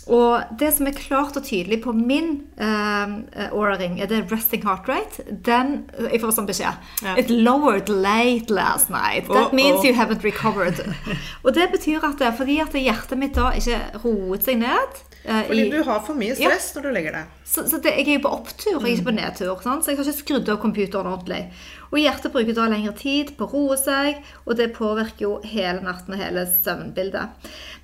Og 0.09 0.59
det 0.61 0.71
som 0.77 0.89
er 0.89 0.97
klart 0.97 1.37
og 1.37 1.45
tydelig 1.45 1.83
på 1.85 1.93
min 1.93 2.31
uh, 2.57 3.19
Aura-ring, 3.51 3.99
er 4.01 4.09
det 4.09 4.23
resting 4.33 4.65
heart 4.65 4.89
rate. 4.89 5.25
Den 5.45 5.91
Jeg 6.09 6.23
får 6.23 6.33
sånn 6.39 6.49
beskjed. 6.49 6.81
Ja. 7.05 7.17
It 7.21 7.29
lowered 7.31 7.93
late 7.93 8.53
last 8.53 8.89
night. 8.91 9.29
That 9.29 9.53
Oh, 9.53 9.55
means 9.57 9.81
oh. 9.81 9.87
you 9.87 9.95
haven't 9.97 10.25
recovered. 10.25 10.81
og 11.45 11.55
det 11.55 11.69
betyr 11.75 12.05
at 12.09 12.25
er 12.25 12.33
fordi 12.37 12.59
at 12.65 12.73
hjertet 12.77 13.21
mitt 13.21 13.37
da 13.37 13.53
ikke 13.57 13.83
roet 14.05 14.49
seg 14.49 14.63
ned. 14.65 15.03
Eh, 15.25 15.43
Fordi 15.49 15.67
i- 15.67 15.71
du 15.71 15.83
har 15.85 16.01
for 16.07 16.15
mye 16.15 16.35
stress 16.35 16.75
når 16.77 16.83
du 16.83 16.91
legger 16.93 17.13
deg. 17.13 17.25
så, 17.45 17.65
så 17.69 17.81
det, 17.83 17.95
jeg 17.97 18.07
er 18.09 18.19
jo 18.19 18.29
på 18.29 18.33
opptur, 18.33 18.79
jeg 18.81 18.93
er 18.93 18.97
ikke 18.97 19.09
på 19.11 19.15
nedtur. 19.17 19.63
Sant? 19.63 19.85
Så 19.85 19.91
jeg 19.91 19.97
har 19.99 20.05
ikke 20.05 20.19
skrudd 20.25 20.49
av 20.49 20.61
computeren 20.63 21.07
ordentlig. 21.13 21.51
Og 21.91 21.99
hjertet 21.99 22.33
bruker 22.33 22.55
da 22.55 22.67
lengre 22.69 22.93
tid 22.97 23.37
på 23.39 23.47
å 23.49 23.53
roe 23.53 23.77
seg, 23.81 24.19
og 24.47 24.57
det 24.57 24.75
påvirker 24.77 25.21
jo 25.25 25.41
hele 25.45 25.81
natten 25.81 26.13
og 26.15 26.21
hele 26.21 26.45
søvnbildet. 26.47 27.29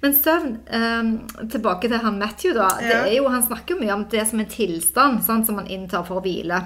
Men 0.02 0.12
søvn 0.12 0.58
um, 0.68 1.12
Tilbake 1.48 1.88
til 1.88 1.98
han 1.98 2.18
Matthew, 2.18 2.52
da. 2.54 2.68
Det 2.80 2.90
Ja. 2.90 3.04
jo, 3.22 3.28
han 3.28 3.42
snakker 3.42 3.74
jo 3.74 3.80
mye 3.80 3.94
om 3.94 4.04
det 4.10 4.26
som 4.28 4.40
en 4.40 4.46
tilstand 4.46 5.22
sant, 5.24 5.46
som 5.46 5.56
man 5.56 5.66
inntar 5.66 6.04
for 6.04 6.20
å 6.20 6.22
hvile. 6.22 6.60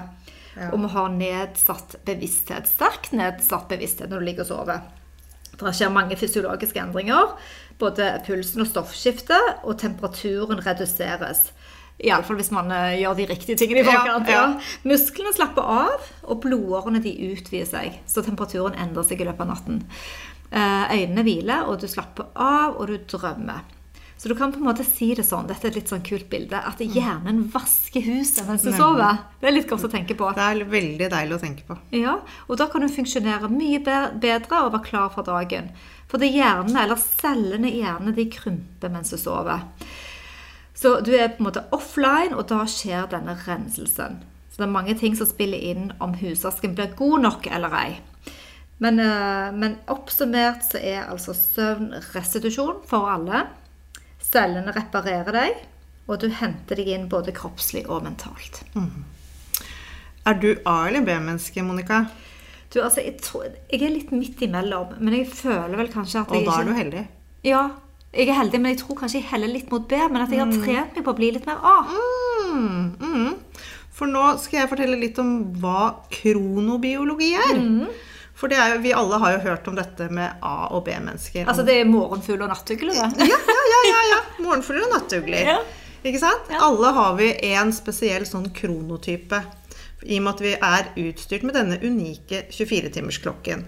Ja. 0.59 0.71
Og 0.73 0.81
vi 0.81 0.87
har 0.91 1.09
nedsatt 1.09 1.95
bevissthet. 2.05 2.67
Sterkt 2.67 3.13
nedsatt 3.15 3.69
bevissthet 3.69 4.09
når 4.09 4.19
du 4.19 4.25
ligger 4.25 4.41
og 4.41 4.47
sover. 4.47 4.81
Det 5.59 5.73
skjer 5.75 5.91
mange 5.91 6.15
fysiologiske 6.19 6.79
endringer. 6.81 7.31
Både 7.79 8.09
pulsen 8.27 8.63
og 8.65 8.67
stoffskiftet, 8.67 9.61
og 9.63 9.77
temperaturen 9.79 10.59
reduseres. 10.65 11.49
Iallfall 11.99 12.37
hvis 12.39 12.51
man 12.55 12.71
eh, 12.71 12.97
gjør 13.01 13.17
de 13.17 13.25
riktige 13.27 13.57
tingene 13.59 13.81
i 13.83 13.87
forkant. 13.87 14.27
ja. 14.31 14.41
Ja, 14.53 14.87
Musklene 14.87 15.33
slapper 15.35 15.63
av, 15.67 16.05
og 16.23 16.41
blodårene 16.45 17.01
de 17.03 17.11
utvider 17.31 17.67
seg. 17.67 17.97
Så 18.07 18.23
temperaturen 18.23 18.77
endrer 18.79 19.03
seg 19.07 19.19
i 19.23 19.27
løpet 19.27 19.43
av 19.43 19.51
natten. 19.53 19.81
Eh, 20.51 20.93
Øynene 20.95 21.23
hviler, 21.27 21.67
og 21.67 21.81
du 21.83 21.87
slapper 21.91 22.31
av, 22.35 22.77
og 22.79 22.87
du 22.87 22.97
drømmer. 23.11 23.65
Så 24.19 24.27
du 24.27 24.35
kan 24.35 24.51
på 24.51 24.59
en 24.59 24.65
måte 24.67 24.83
si 24.83 25.13
det 25.15 25.23
sånn, 25.23 25.45
dette 25.47 25.63
er 25.63 25.71
et 25.71 25.77
litt 25.79 25.91
sånn 25.93 26.01
kult 26.03 26.25
bilde, 26.27 26.59
at 26.59 26.81
hjernen 26.83 27.45
vasker 27.53 28.03
huset 28.03 28.43
mens 28.49 28.65
du 28.67 28.73
sover. 28.75 29.21
Det 29.39 29.47
er 29.47 29.53
litt 29.55 29.69
godt 29.69 29.85
å 29.87 29.89
tenke 29.93 30.17
på. 30.19 30.27
Det 30.35 30.43
er 30.43 30.65
veldig 30.73 31.07
deilig 31.13 31.37
å 31.37 31.39
tenke 31.39 31.63
på. 31.69 31.77
Ja, 31.95 32.17
og 32.49 32.59
da 32.59 32.67
kan 32.67 32.83
du 32.83 32.91
funksjonere 32.91 33.47
mye 33.53 33.79
bedre 33.79 34.59
og 34.65 34.73
være 34.73 34.83
klar 34.89 35.13
for 35.13 35.23
dagen. 35.23 35.69
For 36.11 36.19
det 36.19 36.33
hjernen, 36.33 36.75
eller 36.81 36.99
cellene 36.99 37.71
i 37.71 37.79
hjernen, 37.79 38.11
de 38.17 38.25
krymper 38.33 38.91
mens 38.91 39.13
du 39.15 39.19
sover. 39.21 39.63
Så 40.75 40.97
du 40.99 41.13
er 41.15 41.31
på 41.31 41.39
en 41.39 41.47
måte 41.47 41.63
offline, 41.75 42.35
og 42.35 42.49
da 42.51 42.65
skjer 42.67 43.07
denne 43.13 43.37
renselsen. 43.45 44.19
Så 44.51 44.59
det 44.59 44.67
er 44.67 44.75
mange 44.75 44.97
ting 44.99 45.15
som 45.15 45.31
spiller 45.31 45.63
inn 45.71 45.93
om 46.03 46.17
husvasken 46.19 46.75
blir 46.75 46.91
god 46.99 47.23
nok 47.23 47.47
eller 47.47 47.79
ei. 47.85 47.89
Men, 48.83 48.99
eh, 48.99 49.47
men 49.55 49.79
oppsummert 49.87 50.67
så 50.67 50.79
er 50.83 51.07
altså 51.07 51.31
søvn 51.35 51.93
restitusjon 52.11 52.83
for 52.87 53.07
alle. 53.11 53.45
Cellene 54.29 54.73
reparerer 54.75 55.33
deg, 55.33 55.61
og 56.09 56.19
du 56.21 56.27
henter 56.29 56.77
deg 56.77 56.89
inn 56.93 57.07
både 57.09 57.33
kroppslig 57.35 57.85
og 57.89 58.03
mentalt. 58.05 58.61
Er 60.29 60.37
du 60.37 60.51
A- 60.69 60.85
eller 60.87 61.01
B-menneske, 61.05 61.63
Monica? 61.65 62.03
Du, 62.69 62.81
altså, 62.83 63.01
jeg, 63.01 63.17
tror, 63.25 63.47
jeg 63.71 63.81
er 63.81 63.89
litt 63.95 64.11
midt 64.13 64.41
imellom, 64.45 64.91
men 65.01 65.15
jeg 65.17 65.29
føler 65.33 65.73
vel 65.79 65.89
kanskje 65.89 66.21
at 66.21 66.33
jeg 66.35 66.43
ikke 66.43 66.51
Og 66.51 66.53
da 66.53 66.61
er 66.61 66.67
du 66.69 66.77
heldig. 66.77 67.05
Ja, 67.47 67.63
jeg 68.13 68.29
er 68.29 68.37
heldig, 68.37 68.59
men 68.61 68.75
jeg 68.75 68.81
tror 68.83 68.97
kanskje 68.99 69.21
jeg 69.21 69.29
heller 69.31 69.49
litt 69.49 69.71
mot 69.73 69.87
B. 69.89 69.97
Men 70.11 70.21
at 70.21 70.31
jeg 70.33 70.41
har 70.43 70.53
trent 70.53 70.95
meg 70.97 71.05
på 71.05 71.13
å 71.13 71.17
bli 71.17 71.31
litt 71.33 71.45
mer 71.49 71.57
A. 71.65 71.73
Mm, 72.53 72.85
mm. 73.01 73.33
For 73.93 74.09
nå 74.09 74.21
skal 74.41 74.61
jeg 74.63 74.69
fortelle 74.71 74.99
litt 75.01 75.17
om 75.21 75.31
hva 75.61 76.05
kronobiologi 76.13 77.31
er. 77.37 77.57
For 78.39 78.47
det 78.51 78.55
jo, 78.55 78.77
vi 78.85 78.93
alle 78.95 79.17
har 79.19 79.33
jo 79.35 79.39
hørt 79.43 79.67
om 79.67 79.75
dette 79.75 80.05
med 80.15 80.39
A- 80.45 80.69
og 80.71 80.85
B-mennesker. 80.85 81.43
Altså 81.43 81.65
det 81.67 81.75
er 81.81 81.89
morgenfugler 81.89 82.45
og 82.47 82.53
nattugler? 82.53 82.95
Ja, 82.95 83.09
ja, 83.19 83.39
ja, 83.73 83.79
ja, 83.89 84.01
ja. 84.13 84.19
Morgenfugler 84.45 84.85
og 84.87 84.93
nattugler. 84.95 85.41
Ja. 85.53 85.57
Ikke 86.07 86.21
sant? 86.21 86.47
Alle 86.55 86.93
har 86.95 87.17
vi 87.19 87.33
en 87.51 87.73
spesiell 87.75 88.23
sånn 88.27 88.47
kronotype. 88.55 89.41
I 90.07 90.21
og 90.21 90.23
med 90.23 90.31
at 90.37 90.43
vi 90.45 90.53
er 90.55 90.87
utstyrt 91.09 91.43
med 91.43 91.57
denne 91.59 91.75
unike 91.83 92.45
24-timersklokken. 92.55 93.65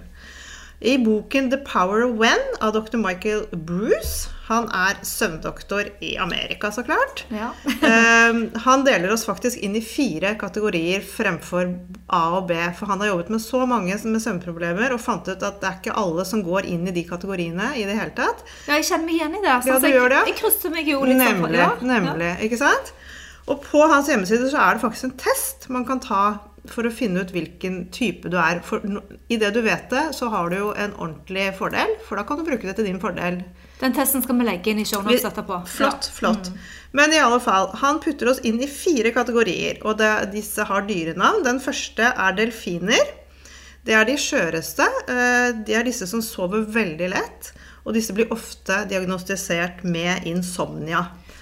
I 0.82 0.98
boken 0.98 1.50
'The 1.50 1.58
Power 1.58 2.04
of 2.04 2.18
When' 2.18 2.56
av 2.60 2.74
dr. 2.74 2.98
Michael 2.98 3.46
Bruce 3.52 4.30
Han 4.48 4.66
er 4.74 4.98
søvndoktor 5.06 5.84
i 6.00 6.18
Amerika, 6.18 6.72
så 6.72 6.84
klart. 6.84 7.26
Ja. 7.30 7.52
Ehm, 7.88 8.50
han 8.66 8.84
deler 8.84 9.14
oss 9.14 9.24
faktisk 9.26 9.62
inn 9.64 9.78
i 9.78 9.82
fire 9.82 10.34
kategorier 10.42 11.06
fremfor 11.06 11.70
A 12.10 12.24
og 12.40 12.50
B. 12.50 12.58
For 12.76 12.90
han 12.92 13.00
har 13.00 13.14
jobbet 13.14 13.30
med 13.32 13.42
så 13.46 13.62
mange 13.70 13.96
med 14.04 14.20
søvnproblemer 14.26 14.92
og 14.92 15.00
fant 15.00 15.30
ut 15.30 15.46
at 15.46 15.62
det 15.62 15.70
er 15.70 15.78
ikke 15.80 15.96
alle 16.02 16.26
som 16.28 16.44
går 16.44 16.68
inn 16.74 16.84
i 16.90 16.96
de 16.98 17.06
kategoriene 17.08 17.72
i 17.78 17.86
det 17.88 17.96
hele 17.96 18.12
tatt. 18.18 18.44
ja, 18.68 18.76
jeg 18.82 18.90
kjenner 18.90 19.06
meg 19.08 19.16
igjen 19.22 19.38
i 19.38 19.44
det. 19.46 19.54
Ja, 19.54 19.80
du 19.80 19.88
jeg, 19.88 19.96
gjør 19.96 20.16
det, 20.18 20.22
jeg 20.34 20.40
krysser 20.42 20.76
meg 20.76 20.92
jo 20.92 21.04
litt 21.06 21.22
sånn 21.22 21.42
Nemlig. 21.46 21.62
ja, 21.62 21.72
nemlig, 21.94 22.32
ikke 22.50 22.60
sant? 22.60 22.94
Og 23.48 23.64
på 23.64 23.88
hans 23.88 24.10
hjemmeside 24.12 24.50
så 24.52 24.60
er 24.66 24.76
det 24.76 24.84
faktisk 24.84 25.08
en 25.08 25.20
test 25.20 25.70
man 25.72 25.86
kan 25.88 26.02
ta 26.04 26.26
for 26.70 26.86
å 26.86 26.92
finne 26.94 27.24
ut 27.24 27.32
hvilken 27.34 27.88
type 27.94 28.30
du 28.30 28.38
er. 28.38 28.60
For 28.66 28.84
det 28.84 29.50
du 29.56 29.62
vet 29.66 29.90
det, 29.90 30.04
så 30.14 30.30
har 30.30 30.50
du 30.52 30.58
jo 30.60 30.70
en 30.78 30.94
ordentlig 30.94 31.48
fordel, 31.58 31.96
for 32.08 32.20
da 32.20 32.24
kan 32.28 32.38
du 32.38 32.46
bruke 32.46 32.68
det 32.68 32.76
til 32.78 32.86
din 32.90 33.00
fordel. 33.02 33.40
Den 33.82 33.96
testen 33.98 34.22
skal 34.22 34.38
vi 34.38 34.46
legge 34.46 34.70
inn 34.70 34.82
i 34.84 34.86
shownotes 34.86 35.26
etterpå. 35.32 35.62
Flott, 35.66 36.06
flott. 36.14 36.52
Men 36.94 37.14
i 37.16 37.22
alle 37.24 37.40
fall, 37.42 37.72
han 37.82 37.98
putter 38.04 38.30
oss 38.30 38.44
inn 38.46 38.60
i 38.62 38.68
fire 38.70 39.10
kategorier, 39.16 39.80
og 39.88 39.98
det, 39.98 40.12
disse 40.36 40.68
har 40.70 40.86
dyrenavn. 40.86 41.42
Den 41.48 41.60
første 41.64 42.12
er 42.14 42.38
delfiner. 42.38 43.10
Det 43.82 43.96
er 43.98 44.06
de 44.06 44.14
skjøreste. 44.22 44.86
eh, 45.10 45.52
De 45.66 45.74
er 45.74 45.88
disse 45.88 46.06
som 46.06 46.22
sover 46.22 46.68
veldig 46.70 47.10
lett. 47.16 47.54
Og 47.82 47.96
disse 47.98 48.14
blir 48.14 48.30
ofte 48.30 48.84
diagnostisert 48.86 49.80
med 49.84 50.28
insomnia. 50.30 51.00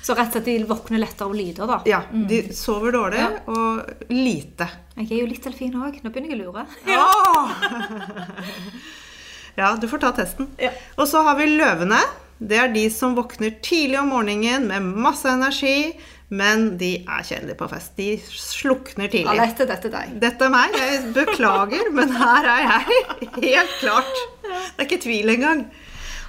Så 0.10 0.16
rett 0.18 0.32
og 0.34 0.40
slett 0.40 0.48
de 0.50 0.58
våkner 0.66 1.04
lettere 1.04 1.28
av 1.30 1.36
lyder, 1.38 1.70
da. 1.70 1.76
Ja, 1.86 2.00
de 2.10 2.40
sover 2.58 2.96
dårlig 2.96 3.20
Ja. 3.22 3.28
og 3.54 4.10
lite. 4.10 4.66
Jeg 4.98 5.12
er 5.12 5.20
jo 5.22 5.28
litt 5.30 5.44
delfin 5.46 5.76
òg. 5.78 6.00
Nå 6.02 6.10
begynner 6.10 6.34
jeg 6.34 6.40
å 6.40 6.50
lure. 6.50 6.66
Ja, 9.60 9.74
du 9.76 9.88
får 9.92 10.00
ta 10.00 10.12
testen. 10.16 10.48
Ja. 10.62 10.70
Og 10.96 11.08
så 11.10 11.20
har 11.26 11.36
vi 11.36 11.50
løvene. 11.52 11.98
Det 12.40 12.56
er 12.62 12.70
de 12.72 12.86
som 12.94 13.16
våkner 13.18 13.58
tidlig 13.66 13.98
om 14.00 14.08
morgenen 14.14 14.70
med 14.70 14.86
masse 15.04 15.28
energi, 15.28 15.92
men 16.32 16.78
de 16.80 16.94
er 17.04 17.26
kjedelige 17.28 17.58
på 17.60 17.68
fest. 17.68 17.92
De 18.00 18.14
slukner 18.32 19.10
tidlig. 19.12 19.34
Alette, 19.34 19.68
dette 19.68 19.90
er 19.90 19.96
deg. 19.98 20.14
Dette 20.22 20.48
er 20.48 20.54
meg. 20.54 20.78
Jeg 20.80 21.02
beklager, 21.18 21.90
men 21.98 22.14
her 22.16 22.48
er 22.54 22.64
jeg. 22.70 23.02
Helt 23.50 23.76
klart. 23.82 24.24
Det 24.46 24.56
er 24.80 24.88
ikke 24.88 25.02
tvil 25.04 25.34
engang. 25.36 25.66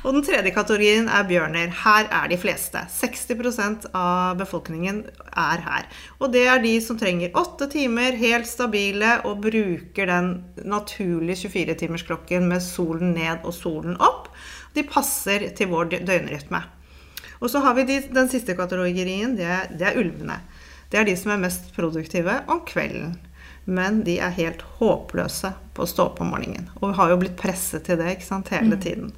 Og 0.00 0.14
den 0.16 0.24
tredje 0.24 0.52
kategorien 0.54 1.10
er 1.12 1.26
bjørner. 1.28 1.72
Her 1.82 2.06
er 2.08 2.30
de 2.30 2.38
fleste. 2.40 2.80
60% 2.88 3.90
av 3.96 4.38
befolkningen 4.40 5.02
er 5.28 5.64
her. 5.66 5.88
Og 6.18 6.32
det 6.32 6.46
er 6.48 6.62
de 6.62 6.72
som 6.80 6.96
trenger 7.00 7.36
åtte 7.36 7.68
timer, 7.74 8.16
helt 8.16 8.48
stabile, 8.48 9.18
og 9.28 9.42
bruker 9.44 10.08
den 10.08 10.32
naturlige 10.64 11.50
24-timersklokken 11.52 12.48
med 12.48 12.64
solen 12.64 13.12
ned 13.18 13.44
og 13.44 13.52
solen 13.56 14.00
opp. 14.00 14.32
De 14.72 14.86
passer 14.88 15.50
til 15.58 15.72
vår 15.74 15.92
døgnrytme. 15.98 16.64
Og 17.40 17.52
så 17.52 17.60
har 17.64 17.76
vi 17.76 17.84
de, 17.88 18.00
den 18.12 18.28
siste 18.32 18.56
kategorien, 18.56 19.36
det 19.36 19.76
det 19.76 19.90
er 19.90 20.00
ulvene. 20.00 20.40
Det 20.90 21.00
er 21.00 21.08
de 21.08 21.16
som 21.16 21.34
er 21.34 21.44
mest 21.44 21.74
produktive 21.76 22.40
om 22.48 22.64
kvelden. 22.66 23.18
Men 23.68 24.00
de 24.04 24.16
er 24.18 24.32
helt 24.34 24.62
håpløse 24.80 25.52
på 25.76 25.84
å 25.84 25.88
stå 25.88 26.08
opp 26.08 26.20
om 26.24 26.32
morgenen. 26.32 26.70
Og 26.80 26.90
vi 26.90 26.96
har 26.98 27.12
jo 27.12 27.18
blitt 27.20 27.36
presset 27.38 27.84
til 27.86 28.00
det 28.00 28.16
ikke 28.16 28.32
sant, 28.32 28.48
hele 28.56 28.80
tiden. 28.80 29.12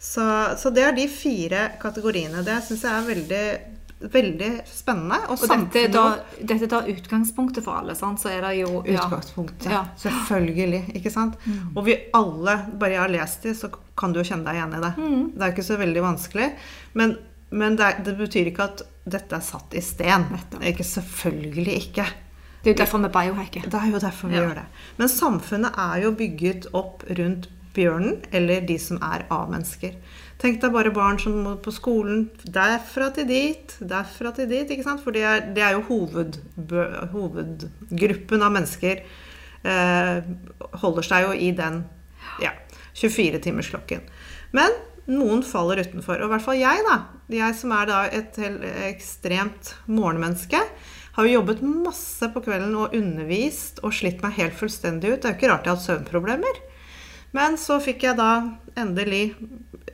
Så, 0.00 0.24
så 0.58 0.70
det 0.72 0.82
er 0.86 0.94
de 0.96 1.04
fire 1.12 1.66
kategoriene. 1.82 2.40
Det 2.46 2.54
syns 2.64 2.84
jeg 2.86 2.92
er 2.96 3.08
veldig, 3.10 3.42
veldig 4.14 4.50
spennende. 4.64 5.18
Og, 5.28 5.42
Og 5.44 5.50
dette 5.52 5.82
da, 5.92 6.04
dette 6.40 6.68
tar, 6.72 6.88
utgangspunktet 6.88 7.66
for 7.66 7.82
alle, 7.82 7.92
sant? 7.98 8.22
Så 8.22 8.30
er 8.32 8.40
det 8.46 8.54
jo 8.62 8.80
ja. 8.88 9.02
Utgangspunktet. 9.04 9.68
Ja. 9.74 9.82
Selvfølgelig. 10.00 10.86
ikke 10.96 11.12
sant? 11.12 11.36
Og 11.74 11.84
vi 11.90 11.98
alle, 12.16 12.54
bare 12.80 12.96
jeg 12.96 13.02
har 13.04 13.12
lest 13.12 13.44
det, 13.44 13.52
så 13.60 13.68
kan 14.00 14.14
du 14.16 14.22
jo 14.22 14.26
kjenne 14.30 14.48
deg 14.48 14.56
igjen 14.56 14.78
i 14.78 14.82
det. 14.86 14.94
Det 15.36 15.44
er 15.44 15.52
ikke 15.52 15.68
så 15.68 15.76
veldig 15.84 16.06
vanskelig. 16.08 16.48
Men, 16.96 17.14
men 17.52 17.76
det, 17.76 17.90
er, 17.92 18.00
det 18.08 18.16
betyr 18.24 18.48
ikke 18.54 18.70
at 18.72 18.82
dette 19.10 19.36
er 19.36 19.44
satt 19.44 19.76
i 19.76 19.84
sten. 19.84 20.30
Ikke 20.64 20.86
Selvfølgelig 20.86 21.76
ikke. 21.84 22.08
Det 22.60 22.68
er 22.70 22.74
jo 22.74 22.80
derfor 22.82 23.00
vi 23.04 23.08
biohacker. 23.20 23.68
Det 23.72 23.78
er 23.84 23.92
jo 23.92 24.00
derfor 24.00 24.28
vi 24.32 24.36
Ja. 24.36 24.42
gjør 24.48 24.58
det. 24.62 24.66
Men 24.96 25.08
samfunnet 25.12 25.76
er 25.80 26.02
jo 26.06 26.10
bygget 26.16 26.66
opp 26.76 27.04
rundt 27.08 27.48
bjørnen, 27.76 28.18
eller 28.34 28.64
de 28.66 28.76
som 28.80 29.00
er 29.04 29.26
A-mennesker. 29.32 29.96
Tenk 30.40 30.60
deg 30.62 30.72
bare 30.72 30.92
barn 30.94 31.18
som 31.20 31.34
må 31.44 31.56
på 31.60 31.72
skolen 31.74 32.28
derfra 32.48 33.10
til 33.16 33.26
dit, 33.28 33.74
derfra 33.80 34.32
til 34.36 34.48
dit. 34.48 34.70
ikke 34.70 34.86
sant? 34.86 35.02
For 35.04 35.12
det 35.12 35.24
er, 35.28 35.42
det 35.56 35.64
er 35.64 35.76
jo 35.76 35.82
hoved, 35.90 36.38
hovedgruppen 37.12 38.46
av 38.46 38.54
mennesker 38.56 39.02
eh, 39.68 40.30
holder 40.82 41.06
seg 41.06 41.26
jo 41.26 41.34
i 41.36 41.50
den 41.56 41.82
ja, 42.40 42.54
24-timersklokken. 42.96 44.06
Men 44.56 44.72
noen 45.10 45.44
faller 45.46 45.82
utenfor. 45.84 46.20
Og 46.20 46.30
i 46.30 46.32
hvert 46.34 46.46
fall 46.46 46.60
jeg, 46.60 46.86
da. 46.88 46.96
Jeg 47.30 47.58
som 47.58 47.76
er 47.76 47.90
da 47.90 48.00
et 48.08 48.40
ekstremt 48.88 49.74
morgenmenneske. 49.90 50.62
Har 51.16 51.26
jo 51.26 51.40
jobbet 51.40 51.62
masse 51.66 52.30
på 52.32 52.42
kvelden 52.44 52.76
og 52.78 52.94
undervist 52.96 53.82
og 53.84 53.94
slitt 53.96 54.22
meg 54.24 54.38
helt 54.38 54.56
fullstendig 54.56 55.12
ut. 55.12 55.20
Det 55.20 55.28
er 55.28 55.34
jo 55.34 55.40
ikke 55.40 55.52
rart 55.52 55.66
jeg 55.66 55.74
har 55.74 55.80
hatt 55.80 55.88
søvnproblemer. 55.88 56.60
Men 57.36 57.58
så 57.60 57.78
fikk 57.82 58.08
jeg 58.08 58.18
da 58.18 58.30
endelig 58.78 59.34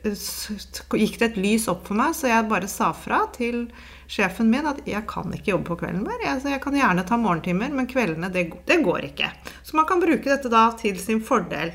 Gikk 0.07 1.17
det 1.19 1.25
et 1.25 1.37
lys 1.41 1.65
opp 1.71 1.87
for 1.89 1.97
meg, 1.97 2.13
så 2.15 2.29
jeg 2.29 2.47
bare 2.47 2.69
sa 2.71 2.91
fra 2.95 3.23
til 3.35 3.65
sjefen 4.07 4.47
min 4.51 4.67
at 4.69 4.79
jeg 4.87 5.03
kan 5.09 5.33
ikke 5.35 5.51
jobbe 5.51 5.71
på 5.71 5.79
kvelden 5.81 6.05
mer. 6.05 6.21
Jeg, 6.23 6.43
jeg 6.47 6.61
kan 6.63 6.77
gjerne 6.77 7.03
ta 7.07 7.17
morgentimer, 7.19 7.73
men 7.75 7.89
kveldene, 7.89 8.29
det, 8.31 8.45
det, 8.69 8.77
går 8.85 9.09
ikke. 9.09 9.31
Så 9.67 9.75
man 9.75 9.87
kan 9.89 9.99
bruke 9.99 10.29
dette 10.29 10.51
da 10.53 10.69
til 10.79 10.95
sin 11.01 11.19
fordel. 11.25 11.73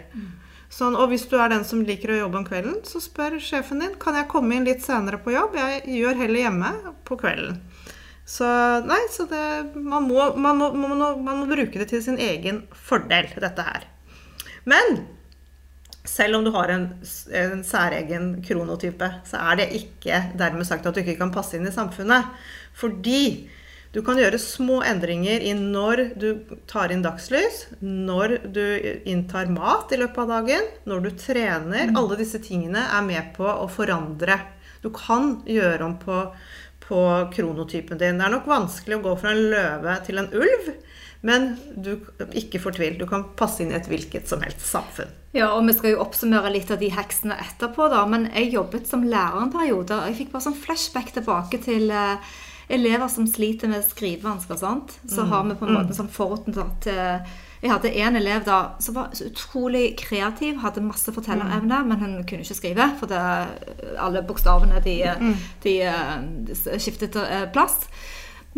Sånn, 0.72 0.96
og 0.96 1.10
hvis 1.12 1.26
du 1.28 1.36
er 1.36 1.52
den 1.52 1.66
som 1.68 1.82
liker 1.84 2.14
å 2.14 2.20
jobbe 2.22 2.40
om 2.40 2.48
kvelden, 2.48 2.78
så 2.88 3.02
spør 3.04 3.36
sjefen 3.42 3.82
din 3.84 3.98
kan 4.00 4.16
jeg 4.16 4.30
komme 4.32 4.56
inn 4.56 4.68
litt 4.68 4.84
senere 4.84 5.20
på 5.20 5.34
jobb. 5.34 5.58
Jeg 5.58 5.82
gjør 5.98 6.20
heller 6.22 6.46
hjemme 6.46 6.72
på 7.08 7.18
kvelden. 7.20 7.60
Så 8.24 8.46
nei, 8.86 9.02
så 9.12 9.26
det, 9.28 9.44
man, 9.76 10.06
må, 10.08 10.30
man, 10.40 10.56
må, 10.56 10.70
man, 10.72 10.94
må, 10.96 11.10
man 11.20 11.42
må 11.42 11.48
bruke 11.50 11.82
det 11.82 11.90
til 11.90 12.00
sin 12.04 12.20
egen 12.22 12.62
fordel, 12.72 13.28
dette 13.42 13.66
her. 13.66 13.90
Men 14.64 15.02
selv 16.04 16.36
om 16.36 16.44
du 16.44 16.50
har 16.54 16.70
en, 16.72 16.88
en, 17.30 17.64
særegen 17.64 18.36
kronotype, 18.42 19.08
så 19.28 19.40
er 19.52 19.60
det 19.60 19.72
ikke 19.78 20.18
dermed 20.38 20.66
sagt 20.66 20.86
at 20.86 20.96
du 20.96 21.02
ikke 21.02 21.20
kan 21.20 21.34
passe 21.34 21.56
inn 21.58 21.68
i 21.68 21.74
samfunnet. 21.74 22.32
Fordi 22.78 23.48
du 23.92 24.00
kan 24.04 24.18
gjøre 24.18 24.40
små 24.40 24.80
endringer 24.88 25.44
i 25.44 25.52
når 25.58 26.02
du 26.18 26.28
tar 26.70 26.94
inn 26.94 27.04
dagslys, 27.04 27.66
når 27.84 28.38
du 28.56 28.64
inntar 29.04 29.52
mat 29.52 29.92
i 29.92 30.00
løpet 30.00 30.24
av 30.24 30.32
dagen, 30.38 30.70
når 30.88 31.04
du 31.04 31.10
trener. 31.20 31.92
Mm. 31.92 31.98
Alle 32.00 32.18
disse 32.18 32.40
tingene 32.42 32.86
er 32.88 33.06
med 33.06 33.34
på 33.36 33.46
å 33.46 33.68
forandre. 33.70 34.40
Du 34.82 34.90
kan 34.96 35.36
gjøre 35.46 35.86
om 35.86 35.98
på, 36.02 36.24
på 36.82 37.02
kronotypen 37.36 38.00
din. 38.00 38.18
Det 38.18 38.26
er 38.26 38.34
nok 38.34 38.48
vanskelig 38.50 38.98
å 38.98 39.04
gå 39.06 39.16
fra 39.20 39.36
en 39.36 39.44
løve 39.52 39.98
til 40.08 40.18
en 40.24 40.32
ulv. 40.34 40.72
Men 41.22 41.52
du, 41.78 41.94
ikke 42.34 42.64
fortvil. 42.64 42.96
Du 42.98 43.06
kan 43.06 43.28
passe 43.38 43.62
inn 43.62 43.70
i 43.70 43.78
et 43.78 43.92
hvilket 43.92 44.26
som 44.26 44.42
helst 44.42 44.64
samfunn. 44.66 45.12
Ja, 45.32 45.48
og 45.56 45.64
vi 45.64 45.72
skal 45.76 45.94
jo 45.94 46.02
oppsummere 46.04 46.50
litt 46.52 46.70
av 46.72 46.80
de 46.82 46.90
heksene 46.92 47.38
etterpå, 47.40 47.88
da. 47.88 48.04
Men 48.08 48.28
jeg 48.34 48.52
jobbet 48.52 48.88
som 48.88 49.04
lærer 49.06 49.40
en 49.40 49.52
periode. 49.52 49.96
og 49.96 50.10
Jeg 50.10 50.18
fikk 50.20 50.34
bare 50.34 50.46
sånn 50.48 50.58
flashback 50.60 51.14
tilbake 51.16 51.60
til 51.64 51.88
uh, 51.88 52.20
elever 52.72 53.08
som 53.08 53.28
sliter 53.28 53.72
med 53.72 53.86
skrivevansker. 53.88 54.60
sant? 54.60 54.92
Så 55.08 55.24
mm. 55.24 55.32
har 55.32 55.48
vi 55.48 55.56
på 55.56 55.68
en 55.68 55.78
måte 55.78 55.94
mm. 55.94 55.98
sånn 56.02 56.12
forutinntatt 56.12 56.90
uh, 56.92 57.32
Jeg 57.62 57.72
hadde 57.72 57.94
en 58.04 58.20
elev 58.20 58.44
da 58.44 58.60
som 58.82 58.98
var 58.98 59.16
så 59.16 59.30
utrolig 59.30 59.86
kreativ, 60.02 60.60
hadde 60.60 60.84
masse 60.84 61.14
fortellerevne, 61.16 61.80
mm. 61.80 61.88
men 61.88 62.04
hun 62.04 62.16
kunne 62.28 62.44
ikke 62.44 62.60
skrive. 62.60 62.90
For 63.00 63.08
det, 63.08 63.22
alle 64.04 64.26
bokstavene 64.28 64.84
de, 64.84 64.98
mm. 65.16 65.36
de, 65.64 65.78
de 66.50 66.58
uh, 66.68 66.76
skiftet 66.76 67.16
plass. 67.56 67.86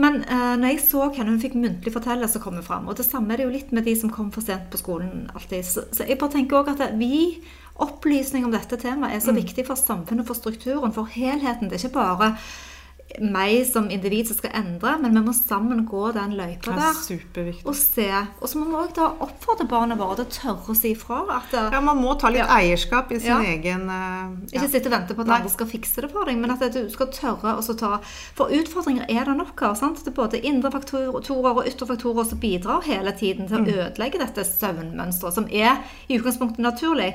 Men 0.00 0.22
eh, 0.26 0.54
når 0.58 0.72
jeg 0.72 0.80
så 0.88 1.04
hva 1.06 1.26
hun 1.26 1.40
fikk 1.42 1.54
muntlig 1.58 1.92
fortellelse 1.94 2.42
komme 2.42 2.64
fram, 2.66 2.88
og 2.90 2.98
det 2.98 3.06
samme 3.06 3.30
er 3.30 3.40
det 3.40 3.46
jo 3.46 3.54
litt 3.54 3.70
med 3.74 3.86
de 3.86 3.94
som 3.98 4.10
kom 4.10 4.32
for 4.34 4.42
sent 4.42 4.66
på 4.72 4.80
skolen 4.80 5.28
alltid, 5.34 5.62
så, 5.68 5.84
så 5.94 6.06
jeg 6.08 6.18
bare 6.18 6.34
tenker 6.34 6.60
også 6.60 6.74
at 6.74 6.98
vi, 6.98 7.38
opplysning 7.84 8.46
om 8.46 8.52
dette 8.54 8.78
temaet 8.78 9.16
er 9.16 9.22
så 9.22 9.32
mm. 9.34 9.40
viktig 9.40 9.66
for 9.66 9.78
samfunnet, 9.78 10.26
for 10.26 10.38
strukturen, 10.38 10.94
for 10.94 11.10
helheten. 11.10 11.70
Det 11.70 11.78
er 11.78 11.86
ikke 11.86 11.98
bare 11.98 12.34
meg 13.22 13.62
som 13.68 13.86
individ 13.92 14.26
som 14.28 14.38
skal 14.38 14.54
endre, 14.58 14.96
men 15.02 15.14
vi 15.14 15.22
må 15.22 15.32
sammen 15.36 15.84
gå 15.86 16.08
den 16.16 16.34
løypa 16.38 16.74
der. 16.74 16.96
Og 17.64 17.76
se. 17.78 18.08
Og 18.40 18.50
så 18.50 18.58
må 18.58 18.66
vi 18.70 18.78
òg 18.80 19.22
oppfordre 19.22 19.66
barna 19.70 19.96
våre 19.98 20.18
til 20.18 20.26
å 20.26 20.32
tørre 20.34 20.74
å 20.74 20.78
si 20.78 20.94
ifra. 20.94 21.20
At, 21.36 21.54
ja, 21.54 21.82
man 21.84 22.00
må 22.02 22.16
ta 22.20 22.32
litt 22.32 22.42
ja. 22.42 22.48
eierskap 22.58 23.12
i 23.14 23.20
sin 23.22 23.30
ja. 23.30 23.38
egen 23.54 23.86
uh, 23.90 24.34
ja. 24.50 24.58
Ikke 24.58 24.72
sitte 24.72 24.90
og 24.90 24.96
vente 24.96 25.16
på 25.16 25.24
at 25.26 25.32
andre 25.38 25.52
skal 25.52 25.70
fikse 25.70 26.04
det 26.04 26.10
for 26.14 26.26
deg, 26.28 26.40
men 26.42 26.54
at 26.54 26.64
du 26.74 26.82
skal 26.92 27.12
tørre 27.14 27.56
å 27.60 27.78
ta 27.78 27.94
For 28.36 28.52
utfordringer 28.54 29.06
er 29.06 29.30
det 29.30 29.38
nok 29.38 29.62
av. 29.68 29.78
sant? 29.78 30.02
Det 30.02 30.10
er 30.12 30.18
både 30.18 30.42
indre 30.42 30.72
faktorer 30.74 31.54
og 31.54 31.70
ytre 31.70 31.88
faktorer 31.90 32.28
som 32.28 32.42
bidrar 32.42 32.84
hele 32.88 33.14
tiden 33.14 33.48
til 33.50 33.60
å 33.60 33.64
mm. 33.64 33.72
ødelegge 33.78 34.22
dette 34.22 34.46
søvnmønsteret, 34.48 35.38
som 35.38 35.48
er 35.50 35.84
i 36.08 36.18
utgangspunktet 36.18 36.64
naturlig. 36.64 37.12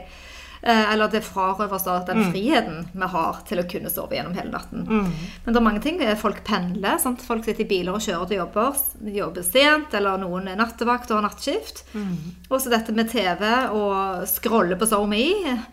Eh, 0.61 0.93
eller 0.93 1.07
det 1.07 1.21
frarøver 1.23 1.75
oss 1.77 1.85
den 2.07 2.19
mm. 2.19 2.31
friheten 2.33 2.79
vi 2.91 3.09
har 3.13 3.37
til 3.47 3.61
å 3.61 3.67
kunne 3.69 3.91
sove 3.91 4.17
gjennom 4.17 4.35
hele 4.35 4.51
natten. 4.51 4.83
Mm. 4.83 5.11
Men 5.45 5.55
det 5.55 5.59
er 5.59 5.65
mange 5.65 5.83
ting. 5.83 6.01
Folk 6.19 6.41
pendler. 6.47 6.97
Sant? 6.99 7.23
Folk 7.23 7.45
sitter 7.47 7.63
i 7.63 7.69
biler 7.69 7.95
og 7.95 8.03
kjører 8.03 8.27
til 8.29 8.41
jobber. 8.41 8.81
Jobber 9.19 9.47
sent, 9.47 9.95
eller 9.95 10.19
noen 10.19 10.49
er 10.51 10.59
nattevakt 10.59 11.11
og 11.11 11.19
har 11.19 11.27
nattskift. 11.29 11.85
Mm. 11.93 12.17
Og 12.49 12.57
så 12.59 12.73
dette 12.73 12.95
med 12.95 13.11
TV 13.11 13.45
og 13.77 14.27
scrolle 14.29 14.79
på 14.79 14.89
SoMe. 14.89 15.23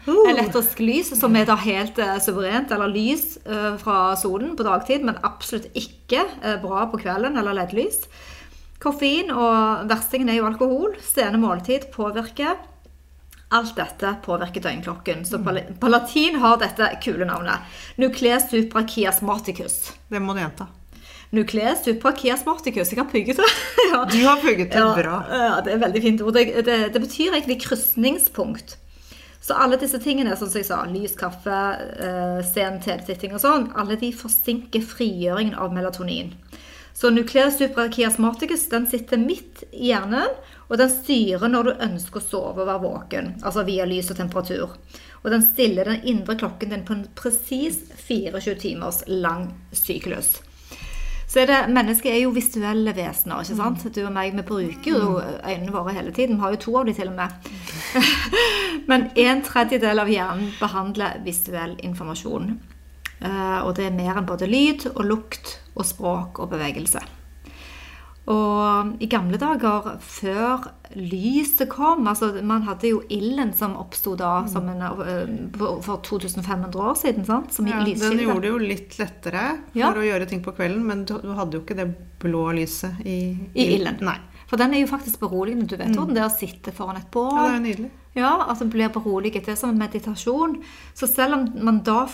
Uh. 0.06 0.22
Elektrisk 0.30 0.80
lys, 0.84 1.12
som 1.18 1.34
er 1.38 1.50
da 1.50 1.58
helt 1.66 1.98
uh, 1.98 2.16
suverent. 2.22 2.70
Eller 2.76 2.92
lys 2.92 3.36
uh, 3.48 3.74
fra 3.82 4.14
solen 4.20 4.54
på 4.56 4.66
dagtid, 4.66 5.06
men 5.06 5.18
absolutt 5.26 5.68
ikke 5.76 6.22
bra 6.62 6.86
på 6.92 7.02
kvelden. 7.02 7.38
Eller 7.40 7.56
LED-lys. 7.58 8.04
Koffein 8.82 9.32
og 9.32 9.88
verstingen 9.90 10.30
er 10.30 10.38
jo 10.38 10.46
alkohol. 10.46 10.94
Sene 11.02 11.40
måltid 11.42 11.88
påvirker. 11.94 12.60
Alt 13.48 13.76
dette 13.76 14.16
påvirker 14.24 14.60
døgnklokken. 14.60 15.24
Så 15.24 15.38
på, 15.38 15.88
latin 15.88 16.40
har 16.42 16.56
dette 16.58 16.88
kule 17.02 17.28
navnet. 17.28 17.62
Nucleus 17.96 18.48
suprachiasmaticus. 18.50 19.92
Det 20.10 20.22
må 20.22 20.34
du 20.34 20.42
gjenta. 20.42 20.66
Nucleus 21.30 21.84
suprachiasmaticus. 21.84 22.90
Jeg 22.90 22.98
har 22.98 23.10
pugget 23.10 23.38
det. 23.38 23.46
ja. 23.92 24.02
Du 24.10 24.18
har 24.24 24.42
pugget 24.42 24.72
det, 24.74 24.82
bra. 24.98 25.20
Ja, 25.30 25.60
det 25.62 25.76
er 25.76 25.84
veldig 25.84 26.02
fint 26.02 26.26
ord. 26.26 26.34
Det, 26.34 26.66
det, 26.66 26.80
det, 26.94 27.02
betyr 27.06 27.36
egentlig 27.36 27.60
krysningspunkt. 27.62 28.76
Så 29.40 29.54
alle 29.54 29.78
disse 29.78 30.00
tingene, 30.02 30.34
som 30.34 30.50
jeg 30.50 30.66
sa, 30.66 30.80
lys, 30.90 31.14
kaffe, 31.14 31.58
eh, 32.02 32.40
sen 32.50 32.80
TV-titting 32.82 33.36
og 33.36 33.44
sånn, 33.44 33.68
alle 33.78 33.94
de 34.00 34.10
forsinker 34.10 34.82
frigjøringen 34.82 35.54
av 35.54 35.70
melatonin. 35.74 36.32
Så 36.96 37.12
nucleus 37.14 37.60
suprachiasmaticus 37.60 38.66
den 38.72 38.88
sitter 38.90 39.20
midt 39.20 39.62
i 39.70 39.92
hjernen 39.92 40.34
og 40.66 40.80
den 40.80 40.90
styrer 40.90 41.50
når 41.50 41.68
du 41.68 41.84
ønsker 41.86 42.20
å 42.20 42.24
sove 42.24 42.64
og 42.64 42.68
være 42.68 42.82
våken, 42.82 43.30
altså 43.42 43.64
via 43.66 43.86
lys 43.86 44.10
og 44.10 44.18
temperatur. 44.18 44.74
Og 45.22 45.30
den 45.30 45.44
stiller 45.46 45.88
den 45.90 46.02
indre 46.06 46.36
klokken 46.38 46.74
din 46.74 46.84
på 46.86 46.96
en 46.96 47.06
presis 47.18 47.80
24 48.06 48.58
timers 48.62 49.02
lang 49.06 49.48
syklus. 49.72 50.36
Så 51.26 51.42
er 51.42 51.50
det, 51.50 51.56
Mennesket 51.74 52.12
er 52.12 52.20
jo 52.22 52.30
visuelle 52.34 52.92
vesener. 52.94 53.42
ikke 53.42 53.58
sant? 53.58 53.82
Du 53.92 53.98
og 54.04 54.12
meg, 54.14 54.36
vi 54.36 54.44
bruker 54.46 54.86
jo 54.92 55.16
øynene 55.18 55.74
våre 55.74 55.92
hele 55.96 56.14
tiden. 56.14 56.38
Vi 56.38 56.44
har 56.46 56.54
jo 56.54 56.62
to 56.62 56.76
av 56.78 56.86
dem 56.86 56.94
til 56.94 57.10
og 57.10 57.16
med. 57.18 57.50
Men 58.90 59.08
en 59.16 59.42
tredjedel 59.42 59.98
av 59.98 60.10
hjernen 60.10 60.54
behandler 60.60 61.18
visuell 61.26 61.74
informasjon. 61.82 62.54
Eh, 63.20 63.58
og 63.64 63.74
det 63.76 63.88
er 63.88 63.98
mer 63.98 64.16
enn 64.16 64.28
både 64.28 64.46
lyd 64.46 64.86
og 64.94 65.04
lukt 65.08 65.56
og 65.74 65.84
språk 65.88 66.38
og 66.40 66.52
bevegelse. 66.54 67.02
Og 68.26 69.02
i 69.02 69.06
gamle 69.06 69.38
dager, 69.38 69.92
før 70.02 70.64
lyset 70.98 71.68
kom 71.70 72.08
altså 72.10 72.32
Man 72.46 72.64
hadde 72.66 72.90
jo 72.90 73.00
ilden 73.12 73.52
som 73.54 73.76
oppsto 73.78 74.16
da 74.18 74.40
som 74.50 74.66
en, 74.70 74.82
eh, 74.82 75.30
for 75.54 76.00
2500 76.02 76.74
år 76.74 76.96
siden. 76.98 77.24
sant? 77.24 77.54
Som 77.54 77.68
ja, 77.70 77.84
den 77.84 78.18
gjorde 78.18 78.42
det 78.42 78.50
jo 78.50 78.58
litt 78.58 78.98
lettere 78.98 79.44
for 79.70 79.78
ja. 79.78 79.92
å 79.94 80.06
gjøre 80.08 80.26
ting 80.26 80.42
på 80.42 80.56
kvelden, 80.56 80.82
men 80.86 81.04
du, 81.06 81.14
hadde 81.38 81.58
jo 81.58 81.62
ikke 81.62 81.78
det 81.78 81.86
blå 82.22 82.48
lyset 82.58 82.98
i, 83.06 83.18
I 83.54 83.68
ilden. 83.76 84.02
Nei. 84.06 84.18
For 84.50 84.58
den 84.58 84.74
er 84.74 84.82
jo 84.82 84.90
faktisk 84.90 85.22
beroligende. 85.22 85.66
Du 85.66 85.76
vet 85.78 85.94
mm. 85.94 86.14
det 86.14 86.22
er 86.22 86.28
å 86.28 86.34
sitte 86.34 86.74
foran 86.74 86.98
et 86.98 87.10
bål. 87.14 87.34
Ja, 87.34 87.46
det 87.46 87.54
er 87.54 87.64
nydelig. 87.64 87.90
Ja, 88.16 88.32
altså 88.46 88.66
blir 88.70 88.90
beroliget. 88.94 89.46
Det 89.46 89.54
er 89.54 89.60
som 89.60 89.74
en 89.74 89.82
meditasjon. 89.82 90.60
Så 90.94 91.08
selv 91.10 91.38
om 91.38 91.48
man 91.66 91.82
da 91.86 92.06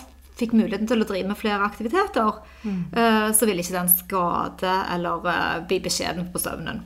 fikk 0.43 0.55
muligheten 0.59 0.91
til 0.91 1.05
å 1.05 1.09
drive 1.09 1.31
med 1.31 1.39
flere 1.39 1.67
aktiviteter, 1.67 2.43
mm. 2.67 2.83
uh, 2.97 3.29
så 3.35 3.49
ville 3.49 3.65
ikke 3.65 3.79
den 3.79 3.91
skade 3.93 4.77
eller 4.95 5.27
uh, 5.27 5.59
bli 5.69 5.81
beskjeden 5.85 6.31
på 6.35 6.43
søvnen. 6.43 6.83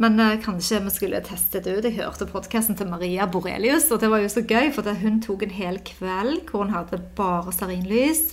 Men 0.00 0.16
uh, 0.20 0.36
kanskje 0.40 0.80
vi 0.86 0.92
skulle 0.94 1.22
testet 1.24 1.66
det 1.66 1.76
ut. 1.76 1.88
Jeg 1.88 1.98
hørte 2.00 2.28
podkasten 2.30 2.78
til 2.78 2.88
Maria 2.88 3.28
Borelius, 3.30 3.90
og 3.92 4.00
det 4.02 4.10
var 4.12 4.24
jo 4.24 4.32
så 4.32 4.44
gøy, 4.44 4.70
for 4.74 4.88
hun 5.02 5.20
tok 5.24 5.44
en 5.46 5.56
hel 5.56 5.80
kveld 5.86 6.46
hvor 6.48 6.64
hun 6.64 6.74
hadde 6.74 7.02
bare 7.18 7.52
stearinlys 7.54 8.30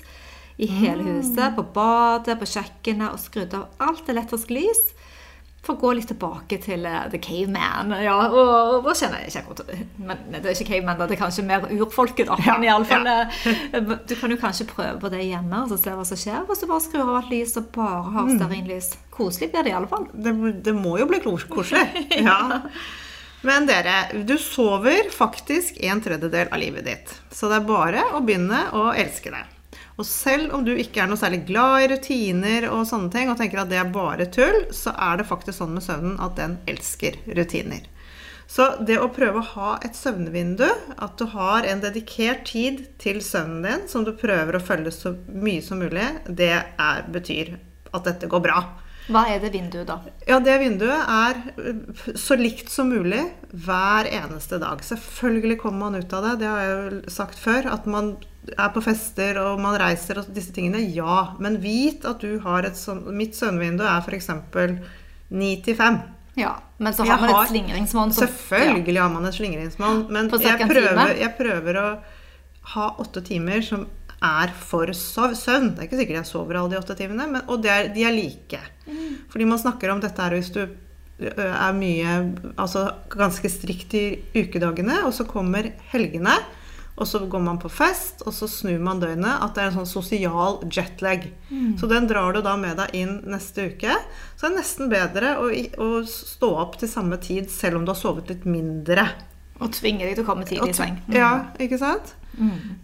i 0.58 0.70
hele 0.72 1.04
mm. 1.04 1.10
huset. 1.18 1.58
På 1.58 1.68
badet, 1.76 2.40
på 2.40 2.50
kjøkkenet, 2.56 3.12
og 3.12 3.22
skrudde 3.22 3.62
av 3.62 3.90
alt 3.90 4.14
elektrisk 4.14 4.54
lys 4.56 4.86
for 5.68 5.76
å 5.76 5.82
gå 5.82 5.94
litt 5.98 6.08
tilbake 6.12 6.60
til 6.64 6.86
uh, 6.88 7.06
The 7.12 7.20
Caveman. 7.22 7.92
Ja, 8.04 8.16
og, 8.28 8.86
og, 8.86 8.92
kjenner 8.96 9.24
jeg 9.24 9.34
ikke 9.34 9.44
akkurat 9.44 9.98
Men 10.00 10.38
det 10.38 10.44
er 10.46 10.54
ikke 10.54 10.70
caveman, 10.72 11.02
det 11.02 11.18
er 11.18 11.22
kanskje 11.22 11.48
mer 11.48 11.68
urfolket. 11.68 12.30
da, 12.30 12.38
ja, 12.46 12.58
men 12.58 13.10
ja. 13.12 13.18
uh, 13.76 13.92
Du 14.08 14.16
kan 14.16 14.34
jo 14.34 14.40
kanskje 14.42 14.70
prøve 14.70 14.96
på 15.02 15.12
det 15.14 15.26
hjemme 15.26 15.66
og 15.66 15.76
se 15.76 15.96
hva 15.98 16.06
som 16.08 16.20
skjer 16.20 16.46
hvis 16.48 16.64
du 16.64 16.70
bare 16.70 16.86
skrur 16.86 17.04
av 17.04 17.18
alt 17.20 17.34
lys 17.34 17.58
og 17.60 17.68
bare 17.76 18.06
har 18.14 18.30
mm. 18.30 18.38
stearinlys. 18.38 18.94
Koselig 19.18 19.52
blir 19.52 19.68
det 19.68 19.74
i 19.74 19.78
alle 19.78 19.92
fall. 19.92 20.08
Det, 20.14 20.34
det 20.64 20.76
må 20.78 20.96
jo 21.02 21.10
bli 21.10 21.20
koselig. 21.26 22.08
ja. 22.28 22.40
Men 23.48 23.68
dere, 23.70 24.24
du 24.28 24.38
sover 24.42 25.12
faktisk 25.14 25.78
en 25.86 26.02
tredjedel 26.02 26.50
av 26.50 26.62
livet 26.62 26.88
ditt. 26.88 27.14
Så 27.32 27.52
det 27.52 27.62
er 27.62 27.70
bare 27.70 28.08
å 28.18 28.24
begynne 28.26 28.68
å 28.76 28.90
elske 28.98 29.34
det. 29.34 29.44
Og 29.98 30.06
selv 30.06 30.54
om 30.54 30.66
du 30.66 30.76
ikke 30.78 31.02
er 31.02 31.10
noe 31.10 31.18
særlig 31.18 31.42
glad 31.48 31.82
i 31.82 31.90
rutiner 31.94 32.68
og 32.70 32.86
sånne 32.86 33.10
ting, 33.14 33.32
og 33.32 33.40
tenker 33.40 33.64
at 33.64 33.72
det 33.72 33.80
er 33.82 33.94
bare 33.94 34.30
tull, 34.30 34.68
så 34.76 34.94
er 34.94 35.18
det 35.18 35.30
faktisk 35.30 35.58
sånn 35.58 35.74
med 35.74 35.86
søvnen 35.86 36.20
at 36.22 36.38
den 36.38 36.60
elsker 36.70 37.18
rutiner. 37.38 37.88
Så 38.48 38.70
det 38.88 38.96
å 39.02 39.10
prøve 39.12 39.42
å 39.42 39.50
ha 39.58 39.72
et 39.84 39.98
søvnvindu, 39.98 40.68
at 40.96 41.18
du 41.20 41.26
har 41.34 41.66
en 41.68 41.82
dedikert 41.84 42.46
tid 42.48 42.86
til 43.02 43.20
søvnen 43.26 43.66
din, 43.66 43.88
som 43.92 44.06
du 44.08 44.14
prøver 44.16 44.56
å 44.56 44.64
følge 44.64 44.94
så 44.96 45.18
mye 45.28 45.66
som 45.66 45.82
mulig, 45.84 46.06
det 46.30 46.54
er, 46.56 47.02
betyr 47.12 47.58
at 47.92 48.08
dette 48.08 48.30
går 48.32 48.46
bra. 48.46 48.62
Hva 49.08 49.24
er 49.32 49.40
det 49.40 49.54
vinduet, 49.54 49.88
da? 49.88 50.02
Ja, 50.28 50.38
det 50.44 50.58
vinduet 50.60 51.12
er 51.12 51.38
øh, 51.64 52.16
så 52.20 52.36
likt 52.40 52.72
som 52.72 52.90
mulig 52.92 53.24
hver 53.52 54.08
eneste 54.12 54.60
dag. 54.60 54.84
Selvfølgelig 54.84 55.62
kommer 55.62 55.88
man 55.88 56.02
ut 56.04 56.16
av 56.16 56.28
det, 56.28 56.34
det 56.42 56.50
har 56.52 56.64
jeg 56.64 56.74
jo 56.76 57.14
sagt 57.18 57.40
før. 57.40 57.70
At 57.72 57.88
man 57.88 58.18
er 58.58 58.70
på 58.74 58.82
fester 58.86 59.38
og 59.42 59.60
man 59.62 59.76
reiser 59.80 60.20
og 60.22 60.30
disse 60.34 60.54
tingene. 60.56 60.80
Ja, 60.96 61.34
men 61.40 61.60
vit 61.64 62.06
at 62.08 62.22
du 62.24 62.40
har 62.44 62.68
et 62.68 62.78
sånn 62.80 63.04
Mitt 63.18 63.36
søvnvindu 63.38 63.84
er 63.84 64.02
f.eks. 64.06 64.30
9 65.30 65.50
til 65.66 65.76
5. 65.76 66.00
Ja, 66.38 66.54
Men 66.80 66.94
så 66.94 67.04
Jeg 67.04 67.12
har 67.12 67.22
man 67.22 67.30
har- 67.34 67.44
et 67.44 67.50
slingringsmonn. 67.50 68.12
Selvfølgelig 68.14 69.02
har 69.02 69.10
man 69.10 69.26
et 69.26 69.34
slingringsmonn, 69.34 70.08
men 70.12 70.30
jeg 70.30 70.60
prøver, 70.70 71.18
jeg 71.18 71.38
prøver 71.38 71.80
å 71.82 71.88
ha 72.74 72.96
åtte 73.00 73.24
timer 73.26 73.62
som 73.64 73.88
er 74.22 74.48
for 74.54 74.86
søvn. 74.88 75.76
Det 75.76 75.80
er 75.80 75.88
ikke 75.88 76.00
sikkert 76.02 76.20
jeg 76.22 76.26
sover 76.30 76.58
alle 76.58 76.70
de 76.70 76.78
åtte 76.78 76.96
timene, 76.98 77.28
men, 77.30 77.42
og 77.48 77.62
det 77.64 77.72
er, 77.72 77.88
de 77.94 78.04
er 78.04 78.12
like. 78.14 78.60
Mm. 78.88 79.18
Fordi 79.30 79.46
man 79.46 79.58
snakker 79.58 79.92
om 79.92 80.00
dette 80.00 80.22
her 80.22 80.32
hvis 80.38 80.52
du 80.54 80.68
er 81.20 81.74
mye 81.74 82.36
Altså 82.58 82.92
ganske 83.10 83.50
strikt 83.50 83.94
i 83.98 84.06
ukedagene, 84.36 85.04
og 85.06 85.14
så 85.14 85.26
kommer 85.26 85.72
helgene. 85.92 86.38
Og 86.98 87.06
så 87.06 87.22
går 87.30 87.44
man 87.46 87.60
på 87.62 87.70
fest, 87.70 88.24
og 88.26 88.34
så 88.34 88.48
snur 88.50 88.82
man 88.82 89.02
døgnet. 89.02 89.38
At 89.46 89.54
det 89.54 89.64
er 89.64 89.70
en 89.70 89.78
sånn 89.80 89.90
sosial 89.90 90.60
jetlag. 90.74 91.28
Mm. 91.52 91.76
Så 91.78 91.90
den 91.92 92.10
drar 92.10 92.34
du 92.34 92.42
da 92.46 92.56
med 92.58 92.80
deg 92.82 92.96
inn 92.98 93.20
neste 93.30 93.70
uke. 93.70 94.00
Så 94.34 94.48
det 94.48 94.50
er 94.50 94.58
nesten 94.58 94.90
bedre 94.92 95.36
å, 95.42 95.52
å 95.54 95.90
stå 96.10 96.52
opp 96.66 96.80
til 96.82 96.90
samme 96.90 97.22
tid 97.22 97.52
selv 97.54 97.80
om 97.80 97.86
du 97.86 97.94
har 97.94 98.00
sovet 98.02 98.34
litt 98.34 98.48
mindre. 98.50 99.06
Og 99.62 99.74
tvinger 99.74 100.10
deg 100.10 100.18
til 100.18 100.26
å 100.26 100.30
komme 100.32 100.46
tidlig 100.50 100.74
i 100.74 100.78
seng. 100.78 100.98
Mm. 101.06 101.18
Ja, 101.18 101.32
ikke 101.62 101.82
sant? 101.82 102.16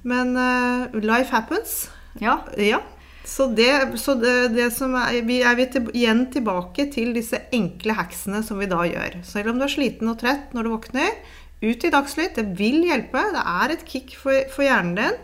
Men 0.08 0.34
uh, 0.38 0.94
life 1.02 1.34
happens. 1.34 1.88
Ja. 2.22 2.40
Ja. 2.58 2.82
Så 3.26 3.48
det, 3.48 4.00
så 4.02 4.18
det, 4.20 4.50
det 4.52 4.66
som 4.76 4.96
er 5.00 5.22
Vi 5.24 5.38
er 5.48 5.56
vi 5.56 5.68
til, 5.72 5.88
igjen 5.96 6.26
tilbake 6.34 6.90
til 6.92 7.14
disse 7.16 7.40
enkle 7.56 7.96
hacksene 7.96 8.42
som 8.44 8.60
vi 8.60 8.68
da 8.72 8.82
gjør. 8.88 9.22
Selv 9.24 9.54
om 9.54 9.62
du 9.62 9.66
er 9.68 9.72
sliten 9.72 10.12
og 10.12 10.20
trett 10.20 10.52
når 10.56 10.68
du 10.68 10.74
våkner, 10.74 11.14
ut 11.64 11.86
i 11.88 11.94
dagslytt. 11.94 12.36
Det 12.38 12.58
vil 12.60 12.84
hjelpe. 12.88 13.24
Det 13.34 13.46
er 13.54 13.74
et 13.76 13.88
kick 13.88 14.18
for, 14.20 14.44
for 14.54 14.68
hjernen 14.68 14.98
din. 15.00 15.22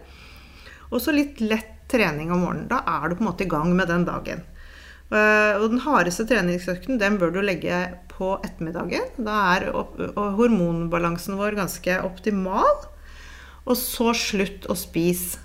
Og 0.90 1.04
så 1.04 1.14
litt 1.14 1.42
lett 1.44 1.76
trening 1.90 2.32
om 2.32 2.44
morgenen. 2.46 2.70
Da 2.70 2.84
er 2.86 3.10
du 3.10 3.18
på 3.18 3.26
en 3.26 3.32
måte 3.32 3.46
i 3.46 3.52
gang 3.52 3.74
med 3.78 3.90
den 3.92 4.06
dagen. 4.08 4.46
Eh, 5.10 5.58
og 5.58 5.72
den 5.72 5.82
hardeste 5.82 6.28
treningsøkten 6.30 7.00
den 7.02 7.18
bør 7.22 7.34
du 7.34 7.42
legge 7.42 7.82
på 8.12 8.36
ettermiddagen. 8.46 9.10
Da 9.18 9.42
er 9.56 9.70
hormonbalansen 10.38 11.38
vår 11.40 11.58
ganske 11.60 12.00
optimal. 12.06 12.88
Og 13.66 13.78
så 13.78 14.14
slutt 14.18 14.68
å 14.70 14.78
spise 14.78 15.42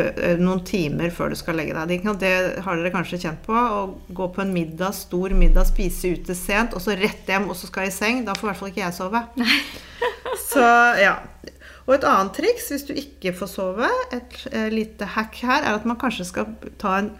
eh, 0.00 0.36
noen 0.40 0.62
timer 0.68 1.12
før 1.14 1.32
du 1.32 1.40
skal 1.40 1.56
legge 1.60 1.76
deg. 1.76 2.04
Det 2.20 2.34
har 2.64 2.78
dere 2.78 2.92
kanskje 2.94 3.22
kjent 3.24 3.44
på. 3.48 3.56
Å 3.56 4.12
gå 4.12 4.28
på 4.34 4.44
en 4.44 4.54
middag, 4.54 4.96
stor 4.96 5.36
middag, 5.36 5.68
spise 5.72 6.12
ute 6.12 6.36
sent, 6.36 6.76
og 6.76 6.84
så 6.84 6.96
rett 7.00 7.28
hjem, 7.28 7.48
og 7.48 7.56
så 7.56 7.70
skal 7.70 7.88
jeg 7.88 7.94
i 7.94 7.98
seng. 8.00 8.26
Da 8.28 8.36
får 8.36 8.48
i 8.48 8.52
hvert 8.52 8.60
fall 8.60 8.74
ikke 8.74 8.84
jeg 8.84 8.98
sove. 9.00 9.24
Så 10.52 10.66
ja. 11.00 11.16
Og 11.86 11.96
et 11.96 12.04
annet 12.06 12.36
triks 12.36 12.68
hvis 12.70 12.84
du 12.86 12.92
ikke 12.94 13.32
får 13.34 13.50
sove, 13.50 13.88
et 14.14 14.36
eh, 14.52 14.68
lite 14.70 15.08
hack 15.16 15.34
her, 15.42 15.64
er 15.66 15.74
at 15.80 15.86
man 15.88 15.98
kanskje 15.98 16.28
skal 16.28 16.52
ta 16.78 16.98
en 17.00 17.10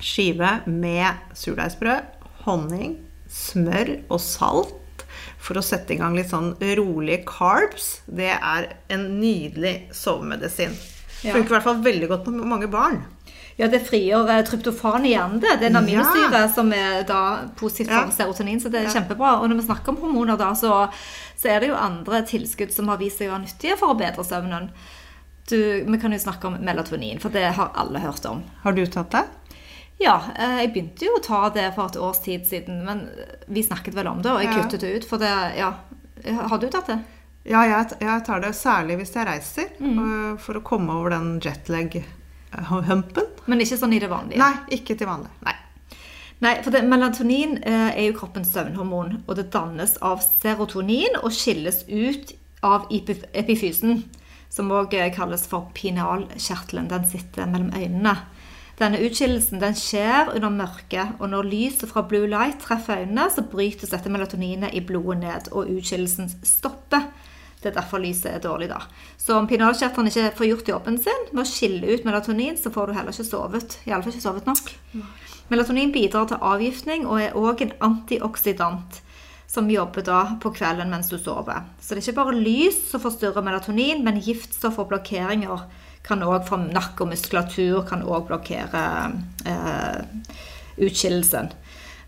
skive 0.00 0.48
med 0.66 1.20
surdeigsbrød, 1.36 2.08
honning, 2.46 2.96
smør 3.30 3.92
og 4.08 4.20
salt 4.24 5.04
for 5.44 5.60
å 5.60 5.64
sette 5.64 5.92
i 5.94 5.98
gang 6.00 6.16
litt 6.16 6.32
sånn 6.32 6.54
rolige 6.78 7.22
carbs. 7.28 7.98
Det 8.08 8.32
er 8.34 8.70
en 8.94 9.04
nydelig 9.20 9.90
sovemedisin. 9.94 10.72
Ja. 11.24 11.34
Funker 11.36 11.52
i 11.52 11.56
hvert 11.58 11.68
fall 11.68 11.84
veldig 11.84 12.08
godt 12.10 12.24
på 12.26 12.32
mange 12.40 12.68
barn. 12.72 13.02
Ja, 13.56 13.68
det 13.70 13.84
frigjør 13.86 14.26
eh, 14.34 14.40
tryptofan 14.48 15.04
i 15.06 15.12
hjernen. 15.12 15.38
Det 15.40 15.52
Det 15.60 15.68
er 15.70 15.76
aminosyre 15.78 16.40
Ja. 16.40 16.48
som 16.50 16.72
er 16.74 17.04
da 17.06 17.20
positivt 17.56 17.92
Ja. 17.92 18.00
for 18.08 18.16
serotonin, 18.16 18.58
så 18.60 18.68
det 18.72 18.82
er 18.82 18.90
kjempebra. 18.90 19.40
Og 19.40 19.48
når 19.48 19.60
vi 19.60 19.66
snakker 19.68 19.88
om 19.94 19.96
hormoner, 20.02 20.36
da, 20.36 20.50
så, 20.54 20.88
så 21.36 21.48
er 21.54 21.60
det 21.60 21.68
jo 21.68 21.74
andre 21.78 22.22
tilskudd 22.26 22.72
som 22.72 22.88
har 22.88 22.98
vist 22.98 23.18
seg 23.18 23.28
å 23.28 23.34
være 23.36 23.44
nyttige 23.46 23.76
for 23.80 23.94
å 23.94 23.98
bedre 23.98 24.24
søvnen. 24.24 24.70
Du, 25.48 25.56
vi 25.84 25.98
kan 26.00 26.12
jo 26.12 26.18
snakke 26.18 26.46
om 26.48 26.54
melatonin, 26.64 27.18
for 27.20 27.28
det 27.34 27.42
har 27.56 27.72
alle 27.74 28.00
hørt 28.00 28.24
om. 28.30 28.42
Har 28.62 28.72
du 28.72 28.86
tatt 28.86 29.10
det? 29.12 29.24
Ja, 30.00 30.16
eh, 30.36 30.56
jeg 30.64 30.72
begynte 30.74 31.04
jo 31.06 31.18
å 31.18 31.22
ta 31.22 31.48
det 31.54 31.68
for 31.76 31.86
et 31.86 31.96
års 32.00 32.18
tid 32.24 32.46
siden, 32.48 32.80
men 32.84 33.04
vi 33.46 33.62
snakket 33.62 33.94
vel 33.94 34.08
om 34.10 34.22
det, 34.22 34.32
og 34.32 34.40
jeg 34.42 34.48
Ja. 34.54 34.62
kuttet 34.62 34.80
det 34.80 34.94
ut. 34.96 35.04
For 35.08 35.18
det, 35.18 35.32
ja 35.58 35.74
Har 36.48 36.58
du 36.58 36.68
tatt 36.70 36.86
det? 36.86 36.98
Ja, 37.44 37.62
jeg, 37.68 37.98
jeg 38.00 38.24
tar 38.24 38.40
det 38.40 38.54
særlig 38.56 38.96
hvis 39.02 39.12
jeg 39.14 39.26
reiser, 39.26 39.68
Mm. 39.78 39.98
øh, 39.98 40.38
for 40.40 40.54
å 40.54 40.62
komme 40.62 40.90
over 40.96 41.10
den 41.10 41.38
jetlag-humpen. 41.40 43.26
Men 43.46 43.60
ikke 43.60 43.76
sånn 43.76 43.92
i 43.92 43.98
det 44.00 44.08
vanlige? 44.08 44.38
Nei, 44.40 44.54
ikke 44.78 44.96
til 44.96 45.06
vanlig. 45.10 45.28
Nei. 45.44 45.54
Nei, 46.44 46.58
for 46.60 46.74
det, 46.74 46.82
Melatonin 46.84 47.56
eh, 47.62 47.90
er 47.94 48.08
jo 48.10 48.18
kroppens 48.18 48.50
søvnhormon, 48.52 49.22
og 49.24 49.36
det 49.38 49.46
dannes 49.54 49.96
av 50.04 50.20
serotonin 50.24 51.16
og 51.22 51.32
skilles 51.32 51.86
ut 51.88 52.34
av 52.64 52.90
epifysen, 52.92 54.02
som 54.52 54.72
òg 54.74 54.92
kalles 55.16 55.46
for 55.48 55.70
pinalkjertelen. 55.76 56.90
Den 56.90 57.08
sitter 57.08 57.48
mellom 57.48 57.72
øynene. 57.72 58.16
Denne 58.76 59.00
utskillelsen 59.06 59.62
den 59.62 59.76
skjer 59.78 60.34
under 60.34 60.52
mørket, 60.52 61.16
og 61.20 61.30
når 61.30 61.48
lyset 61.48 61.88
fra 61.90 62.02
blue 62.10 62.28
light 62.28 62.60
treffer 62.62 63.04
øynene, 63.04 63.28
så 63.30 63.46
brytes 63.48 63.94
dette 63.94 64.12
melatoninet 64.12 64.74
i 64.74 64.82
blodet 64.84 65.20
ned, 65.22 65.52
og 65.52 65.70
utskillelsen 65.78 66.28
stopper. 66.44 67.08
Det 67.62 67.70
er 67.70 67.78
derfor 67.78 68.02
lyset 68.02 68.34
er 68.34 68.42
dårlig, 68.44 68.68
da. 68.68 68.82
Så 69.16 69.38
om 69.38 69.46
pinalkjertelen 69.48 70.10
ikke 70.10 70.32
får 70.36 70.50
gjort 70.50 70.72
jobben 70.74 70.98
sin 71.00 71.30
med 71.32 71.46
å 71.46 71.48
skille 71.48 71.94
ut 71.94 72.04
melatonin, 72.04 72.58
så 72.60 72.74
får 72.74 72.90
du 72.90 72.98
heller 72.98 73.14
ikke 73.14 73.30
sovet. 73.30 73.78
Iallfall 73.88 74.12
ikke 74.12 74.26
sovet 74.26 74.50
nok. 74.50 74.74
Melatonin 75.50 75.92
bidrar 75.92 76.28
til 76.30 76.40
avgiftning 76.40 77.04
og 77.06 77.20
er 77.20 77.36
òg 77.36 77.64
en 77.64 77.74
antioksidant 77.84 79.00
som 79.54 79.70
jobber 79.70 80.02
da 80.06 80.20
på 80.42 80.50
kvelden 80.56 80.90
mens 80.90 81.10
du 81.12 81.18
sover. 81.18 81.66
Så 81.80 81.94
det 81.94 82.00
er 82.00 82.08
ikke 82.08 82.20
bare 82.22 82.38
lys 82.38 82.78
som 82.90 83.02
forstyrrer 83.02 83.44
melatonin, 83.44 84.02
men 84.04 84.22
giftstoff 84.24 84.80
og 84.82 84.88
blokkeringer 84.90 85.66
kan 86.04 86.24
òg 86.24 86.48
fra 86.48 86.58
nakke 86.60 87.04
og 87.04 87.12
muskulatur 87.12 87.84
kan 87.88 88.02
også 88.04 88.28
blokkere 88.32 88.84
eh, 89.48 90.32
utskillelsen. 90.84 91.52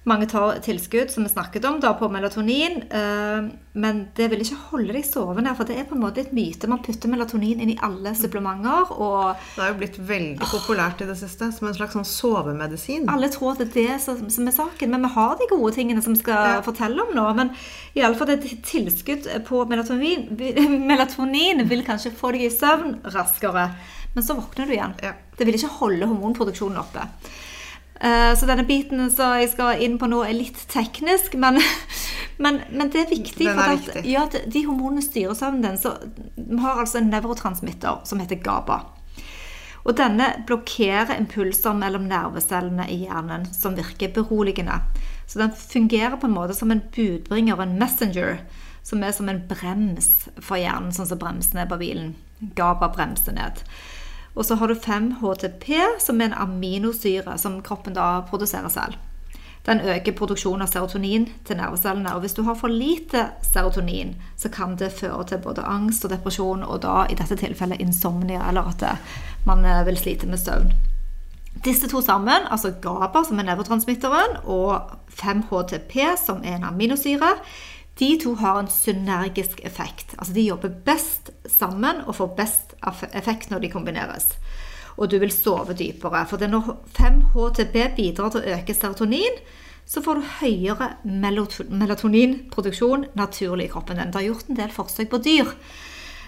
Mange 0.07 0.29
tar 0.31 0.61
tilskudd, 0.63 1.11
som 1.11 1.25
vi 1.27 1.31
snakket 1.33 1.65
om, 1.67 1.81
da, 1.83 1.91
på 1.99 2.07
melatonin, 2.15 2.77
eh, 2.95 3.49
men 3.75 3.97
det 4.15 4.29
vil 4.31 4.45
ikke 4.45 4.59
holde 4.71 4.95
deg 4.95 5.03
sovende. 5.05 5.51
For 5.59 5.67
det 5.67 5.81
er 5.81 5.89
på 5.89 5.97
en 5.97 6.03
måte 6.05 6.21
et 6.23 6.31
myte. 6.37 6.69
Man 6.71 6.79
putter 6.85 7.11
melatonin 7.11 7.59
inn 7.65 7.73
i 7.73 7.79
alle 7.83 8.13
supplementer. 8.15 8.93
og 8.95 9.35
Det 9.57 9.65
har 9.65 9.73
jo 9.73 9.79
blitt 9.81 9.99
veldig 9.99 10.47
populært 10.47 11.03
i 11.03 11.09
det 11.11 11.17
siste, 11.19 11.49
som 11.53 11.67
en 11.67 11.75
slags 11.75 11.97
sånn 11.99 12.07
sovemedisin. 12.07 13.09
alle 13.11 13.29
tror 13.35 13.53
at 13.57 13.65
det 13.65 13.67
er 13.75 13.97
det 13.97 14.01
som, 14.05 14.47
er 14.47 14.55
saken, 14.55 14.91
men 14.95 15.03
vi 15.03 15.11
har 15.17 15.35
de 15.43 15.51
gode 15.51 15.75
tingene 15.75 16.03
som 16.03 16.15
vi 16.15 16.21
skal 16.23 16.55
Ja. 16.55 16.63
fortelle 16.63 17.03
om 17.03 17.13
nå. 17.13 17.27
Men 17.35 17.51
i 17.97 18.01
alle 18.07 18.15
fall 18.15 18.31
et 18.31 18.47
tilskudd 18.63 19.27
på 19.45 19.67
melatonin, 19.67 20.29
melatonin 20.87 21.67
vil 21.69 21.83
kanskje 21.83 22.15
få 22.15 22.31
deg 22.31 22.47
i 22.47 22.55
søvn 22.55 23.01
raskere, 23.11 23.75
men 24.15 24.25
så 24.25 24.39
våkner 24.39 24.67
du 24.67 24.73
igjen. 24.73 24.95
Ja. 25.03 25.13
Det 25.37 25.45
vil 25.45 25.59
ikke 25.59 25.75
holde 25.83 26.07
hormonproduksjonen 26.07 26.79
oppe. 26.79 27.09
Eh, 28.01 28.35
Så 28.37 28.47
denne 28.47 28.65
biten 28.69 29.11
som 29.11 29.37
jeg 29.41 29.51
skal 29.55 29.81
inn 29.83 29.99
på 29.99 30.09
nå, 30.11 30.23
er 30.27 30.37
litt 30.37 30.59
teknisk, 30.69 31.35
men, 31.41 31.61
men, 32.43 32.61
men 32.71 32.91
det 32.93 33.07
er 33.07 33.11
viktig. 33.15 33.47
Den 33.47 33.59
er 33.63 33.73
at, 33.77 33.87
viktig. 33.87 34.05
ja, 34.13 34.27
de- 34.33 34.67
hormonene 34.67 35.03
styrer 35.05 35.35
søvnen 35.39 35.63
din. 35.65 35.79
Så 35.81 35.95
vi 36.37 36.61
har 36.61 36.83
altså 36.83 36.99
en 37.01 37.11
nevrotransmitter 37.11 38.03
som 38.05 38.21
heter 38.21 38.43
GABA. 38.45 38.83
Og 39.87 39.95
denne 39.95 40.33
blokkerer 40.49 41.15
impulser 41.15 41.77
mellom 41.79 42.09
nervecellene 42.11 42.89
i 42.91 43.05
hjernen, 43.05 43.45
som 43.55 43.77
virker 43.79 44.11
beroligende. 44.17 44.81
Så 45.31 45.39
den 45.39 45.53
fungerer 45.55 46.17
på 46.19 46.27
en 46.27 46.35
måte 46.35 46.55
som 46.59 46.73
en 46.75 46.83
budbringer, 46.97 47.61
en 47.63 47.77
messenger, 47.79 48.41
som 48.87 49.03
er 49.07 49.15
som 49.15 49.29
en 49.31 49.41
brems 49.51 50.09
for 50.43 50.59
hjernen, 50.59 50.91
sånn 50.95 51.07
som 51.07 51.19
bremsene 51.23 51.69
på 51.71 51.79
bilen. 51.79 52.17
GABA 52.59 52.89
bremser 52.95 53.35
ned. 53.39 53.63
Og 54.37 54.45
så 54.45 54.55
har 54.55 54.69
du 54.69 54.75
5-HTP, 54.75 55.67
som 56.01 56.21
er 56.21 56.31
en 56.31 56.41
aminosyre 56.47 57.39
som 57.41 57.63
kroppen 57.65 57.97
da 57.97 58.21
produserer 58.29 58.69
selv. 58.69 58.99
Den 59.67 59.81
øker 59.81 60.15
produksjonen 60.15 60.63
av 60.63 60.71
serotonin 60.71 61.25
til 61.47 61.59
nervecellene. 61.59 62.13
Og 62.15 62.23
hvis 62.23 62.37
du 62.37 62.45
har 62.47 62.55
for 62.55 62.71
lite 62.71 63.25
serotonin, 63.43 64.15
så 64.39 64.49
kan 64.53 64.77
det 64.79 64.93
føre 64.95 65.25
til 65.27 65.41
både 65.43 65.65
angst 65.67 66.05
og 66.05 66.13
depresjon, 66.13 66.63
og 66.63 66.83
da 66.85 67.07
i 67.11 67.17
dette 67.19 67.39
tilfellet 67.41 67.83
insomnia, 67.83 68.45
eller 68.49 68.71
at 68.71 68.85
man 69.47 69.65
eh, 69.65 69.87
vil 69.89 69.99
slite 69.99 70.31
med 70.31 70.39
søvn. 70.39 70.71
Disse 71.65 71.89
to 71.89 72.01
sammen, 72.01 72.47
altså 72.51 72.75
GABA, 72.83 73.25
som 73.25 73.39
er 73.39 73.49
nevrotransmitteren, 73.49 74.37
og 74.45 74.81
5-HTP, 75.11 75.97
som 76.27 76.45
er 76.45 76.61
en 76.61 76.69
aminosyre, 76.71 77.33
de 77.99 78.19
to 78.23 78.35
har 78.35 78.61
en 78.61 78.71
synergisk 78.71 79.61
effekt. 79.65 80.15
Altså 80.19 80.35
de 80.35 80.47
jobber 80.47 80.69
best 80.69 81.31
sammen 81.49 82.05
og 82.07 82.15
får 82.15 82.35
best 82.37 82.66
effekt 83.13 83.51
når 83.51 83.65
de 83.65 83.73
kombineres. 83.73 84.31
Og 84.97 85.11
du 85.13 85.19
vil 85.21 85.33
sove 85.33 85.77
dypere. 85.77 86.25
For 86.29 86.41
når 86.41 86.73
5-HTB 86.97 87.77
bidrar 87.97 88.33
til 88.33 88.43
å 88.43 88.57
øke 88.57 88.75
serotonin, 88.75 89.41
så 89.87 90.03
får 90.03 90.19
du 90.19 90.31
høyere 90.41 90.89
melatoninproduksjon 91.07 93.05
naturlig 93.15 93.69
i 93.69 93.75
kroppen. 93.75 94.01
Det 94.01 94.19
er 94.19 94.31
gjort 94.31 94.49
en 94.51 94.59
del 94.59 94.73
forsøk 94.75 95.13
på 95.13 95.21
dyr. 95.23 95.53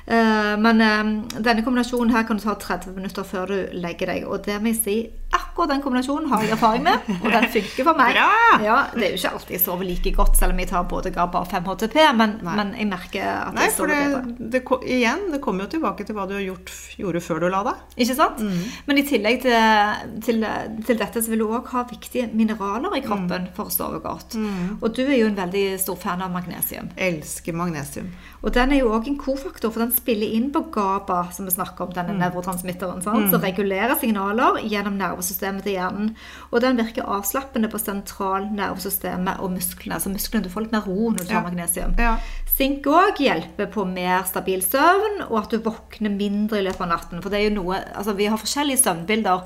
Eh, 0.09 0.57
Men 0.59 0.81
eh, 0.81 1.05
denne 1.45 1.63
kombinasjonen 1.67 2.11
her 2.15 2.23
kan 2.25 2.39
du 2.39 2.43
ta 2.47 2.55
30 2.57 2.95
minutter 2.97 3.25
før 3.29 3.47
du 3.51 3.57
legger 3.77 4.07
deg. 4.15 4.25
Og 4.29 4.41
det 4.47 4.57
må 4.63 4.73
jeg 4.73 4.79
si, 4.83 4.95
akkurat 5.37 5.69
den 5.75 5.83
kombinasjonen 5.85 6.31
har 6.31 6.41
jeg 6.47 6.55
erfaring 6.55 6.83
med, 6.87 7.09
og 7.21 7.27
den 7.35 7.45
funker 7.53 7.85
for 7.85 7.99
meg. 7.99 8.15
Ja, 8.17 8.77
Det 8.95 9.05
er 9.05 9.11
jo 9.13 9.19
ikke 9.19 9.33
alltid 9.37 9.51
jeg 9.59 9.61
sover 9.61 9.85
like 9.85 10.13
godt, 10.17 10.39
selv 10.41 10.55
om 10.55 10.63
jeg 10.63 10.69
tar 10.71 10.87
både 10.89 11.11
GABA 11.13 11.43
og 11.45 11.51
5-HTP, 11.53 11.97
men, 12.17 12.33
men 12.47 12.71
jeg 12.79 12.89
merker 12.89 13.27
at 13.29 13.53
Nei, 13.59 13.67
jeg 13.67 13.75
sover 13.77 13.93
bedre. 13.93 14.49
det, 14.55 14.63
igjen, 14.89 15.27
det 15.35 15.41
kommer 15.45 15.67
jo 15.67 15.71
tilbake 15.77 16.07
til 16.09 16.17
hva 16.17 16.25
du 16.31 16.33
har 16.39 16.45
gjort, 16.47 16.73
gjorde 16.97 17.21
før 17.27 17.43
du 17.45 17.49
la 17.53 17.61
deg. 17.69 17.83
Ikke 18.07 18.17
sant? 18.17 18.41
Mm. 18.41 18.63
Men 18.89 19.03
i 19.03 19.05
tillegg 19.11 19.43
til, 19.45 20.17
til, 20.25 20.47
til 20.89 21.03
dette 21.05 21.23
så 21.27 21.35
vil 21.35 21.45
du 21.45 21.53
òg 21.59 21.69
ha 21.75 21.85
viktige 21.93 22.31
mineraler 22.33 22.97
i 22.97 23.05
kroppen 23.05 23.27
Mm. 23.29 23.51
for 23.55 23.69
å 23.69 23.73
sove 23.75 23.99
godt. 24.01 24.39
Og 24.81 24.95
du 24.97 25.03
er 25.05 25.19
jo 25.19 25.27
en 25.29 25.37
veldig 25.37 25.67
stor 25.83 25.97
fan 26.01 26.23
av 26.25 26.31
magnesium. 26.33 26.89
Elsker 26.97 27.53
magnesium. 27.53 28.09
Og 28.41 28.55
den 28.55 28.73
er 28.73 28.81
jo 28.81 28.93
òg 28.95 29.09
en 29.11 29.19
kofaktor, 29.21 29.71
for 29.75 29.83
den 29.85 29.93
spiller 29.99 30.31
inn 30.39 30.49
på 30.55 30.63
GABA, 30.75 31.19
som 31.35 31.45
vi 31.49 31.53
snakker 31.55 31.85
om, 31.89 31.93
denne 31.97 32.15
Mm. 32.15 32.21
nevrotransmitteren, 32.23 33.03
sant? 33.05 33.31
som 33.31 33.41
regulerer 33.45 33.95
signaler 34.01 34.63
gjennom 34.65 34.97
nervesystemet 34.99 35.63
til 35.67 35.75
hjernen. 35.77 36.15
Og 36.53 36.61
den 36.65 36.79
virker 36.81 37.05
avslappende 37.05 37.69
på 37.71 37.79
sentralnervesystemet 37.83 39.41
og 39.43 39.51
musklene. 39.57 40.01
Så 40.01 40.11
musklene 40.13 40.45
du 40.47 40.51
får 40.53 40.67
litt 40.67 40.73
mer 40.77 40.87
ro 40.87 41.11
når 41.11 41.19
du 41.19 41.25
tar 41.25 41.43
Ja. 41.43 41.49
magnesium. 41.49 41.95
Ja. 41.99 42.17
Sink 42.47 42.85
òg 42.87 43.17
hjelper 43.19 43.67
på 43.71 43.85
mer 43.87 44.25
stabil 44.25 44.61
søvn, 44.63 45.31
og 45.31 45.39
at 45.45 45.51
du 45.51 45.59
våkner 45.59 46.11
mindre 46.11 46.59
i 46.59 46.65
løpet 46.67 46.81
av 46.81 46.89
natten. 46.89 47.23
For 47.23 47.31
det 47.31 47.39
er 47.41 47.51
jo 47.51 47.63
noe, 47.63 47.77
altså 47.95 48.15
Vi 48.17 48.27
har 48.27 48.37
forskjellige 48.39 48.83
søvnbilder. 48.83 49.45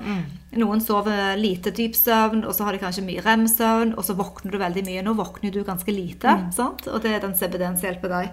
Noen 0.60 0.80
sover 0.84 1.36
lite 1.40 1.70
dyp 1.72 1.94
søvn, 1.96 2.42
og 2.44 2.52
så 2.52 2.64
har 2.66 2.72
de 2.76 2.78
kanskje 2.82 3.04
mye 3.06 3.22
rem-søvn, 3.24 3.94
og 3.96 4.04
så 4.04 4.12
våkner 4.18 4.52
du 4.52 4.58
veldig 4.60 4.82
mye. 4.84 5.02
Nå 5.06 5.14
våkner 5.16 5.50
du 5.54 5.62
ganske 5.64 5.88
lite, 5.94 6.34
sant? 6.52 6.86
og 6.92 7.00
det 7.02 7.14
er 7.16 7.20
den 7.24 7.32
CBD-en 7.34 7.78
som 7.78 7.88
hjelper 7.88 8.08
deg. 8.12 8.30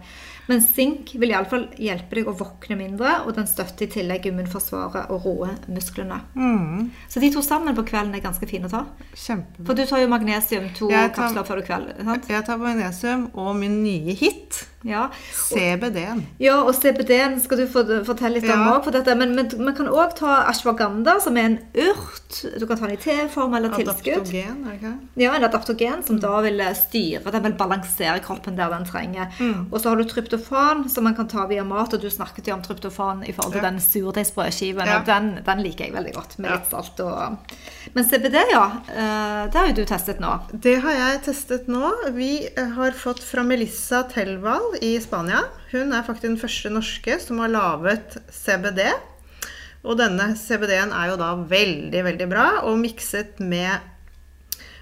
Men 0.50 0.62
sink 0.66 1.14
vil 1.22 1.30
iallfall 1.32 1.68
hjelpe 1.78 2.16
deg 2.18 2.28
å 2.28 2.34
våkne 2.36 2.76
mindre, 2.76 3.22
og 3.26 3.36
den 3.38 3.48
støtter 3.48 3.86
i 3.86 3.92
tillegg 3.94 4.26
immunforsvaret 4.32 5.10
og 5.14 5.24
roer 5.26 5.56
musklene. 5.70 6.20
Mm, 6.36 6.90
Så 7.08 7.20
de 7.22 7.32
to 7.32 7.42
sammen 7.46 7.76
på 7.78 7.86
kvelden 7.88 8.16
er 8.16 8.26
ganske 8.26 8.48
fine 8.50 8.66
å 8.68 8.70
ta. 8.74 8.86
kjempebra. 9.16 9.66
For 9.66 9.74
du 9.76 9.86
tar 9.86 10.00
jo 10.04 10.08
magnesium 10.12 10.70
to 10.76 10.90
tar- 10.90 11.10
kapsler 11.16 11.46
før 11.46 11.62
du 11.62 11.68
kveld. 11.70 11.94
sant? 12.04 12.28
Jeg 12.28 12.46
tar 12.46 12.58
magnesium 12.58 13.30
og 13.36 13.56
min 13.56 13.84
nye 13.84 14.14
hit, 14.14 14.66
Ja. 14.88 15.10
CBD-en. 15.36 16.22
Ja, 16.40 16.62
og 16.64 16.74
CBD-en 16.78 17.40
skal 17.44 17.58
du 17.60 17.66
fortelle 17.68 18.38
litt 18.40 18.46
om 18.50 18.62
Ja. 18.68 18.78
òg. 18.80 19.16
Men, 19.18 19.36
men 19.36 19.50
man 19.60 19.76
kan 19.76 19.88
òg 19.92 20.16
ta 20.16 20.46
ashwagandha, 20.50 21.20
som 21.22 21.36
er 21.38 21.42
en 21.50 21.58
urt. 21.76 22.46
Du 22.60 22.66
kan 22.68 22.78
ta 22.78 22.86
den 22.88 22.96
i 22.96 23.02
teform 23.02 23.54
eller 23.58 23.70
tilskudd. 23.76 24.22
Adaptogen, 24.24 24.62
er 24.66 24.70
det 24.72 24.80
ikke? 24.80 24.94
Ja, 25.20 25.34
en 25.36 25.44
adaptogen 25.44 26.04
som 26.06 26.20
da 26.20 26.40
vil 26.46 26.60
eh, 26.64 26.74
styre, 26.78 27.32
den 27.32 27.44
vil 27.44 27.54
balansere 27.60 28.20
kroppen 28.24 28.56
der 28.56 28.70
den 28.70 28.86
trenger. 28.88 29.28
Mm. 29.40 29.68
Og 29.72 29.82
så 29.82 29.90
har 29.90 29.98
du 30.00 30.04
tryptofan, 30.08 30.86
som 30.90 31.04
man 31.04 31.16
kan 31.16 31.28
ta 31.28 31.46
via 31.48 31.64
mat. 31.64 31.94
Og 31.94 32.02
du 32.02 32.10
snakket 32.10 32.48
jo 32.48 32.54
om 32.56 32.62
tryptofan 32.62 33.24
i 33.28 33.34
forhold 33.34 33.54
til 33.54 33.64
Ja. 33.64 33.70
den 33.70 33.80
surdeigsbrødskiven. 33.84 34.86
Ja. 34.88 35.00
Og 35.00 35.06
den, 35.06 35.40
den 35.46 35.64
liker 35.66 35.86
jeg 35.90 35.94
veldig 35.94 36.14
godt, 36.16 36.38
med 36.40 36.52
litt 36.56 36.70
salt 36.72 37.00
og 37.04 37.38
Men 37.96 38.06
CBD, 38.06 38.36
ja. 38.52 38.66
eh, 38.96 39.50
Det 39.50 39.56
har 39.60 39.68
jo 39.68 39.74
du 39.74 39.86
testet 39.86 40.20
nå. 40.22 40.40
Det 40.54 40.76
har 40.84 40.92
jeg 40.94 41.22
testet 41.26 41.68
nå. 41.68 41.92
Vi 42.14 42.48
eh, 42.56 42.70
har 42.78 42.92
fått 42.92 43.20
fra 43.24 43.44
Melissa 43.44 44.04
Telval 44.70 44.84
i 44.84 45.02
Spania. 45.02 45.44
Hun 45.72 45.94
er 45.94 46.04
faktisk 46.04 46.28
den 46.28 46.38
første 46.38 46.70
norske 46.70 47.20
som 47.20 47.40
har 47.40 47.50
laget 47.50 48.18
CBD. 48.32 48.82
Og 49.84 49.98
denne 49.98 50.36
CBD-en 50.36 50.92
er 50.92 51.10
jo 51.12 51.18
da 51.18 51.36
veldig, 51.36 52.04
veldig 52.04 52.28
bra, 52.28 52.48
og 52.68 52.80
mikset 52.80 53.40
med, 53.40 53.80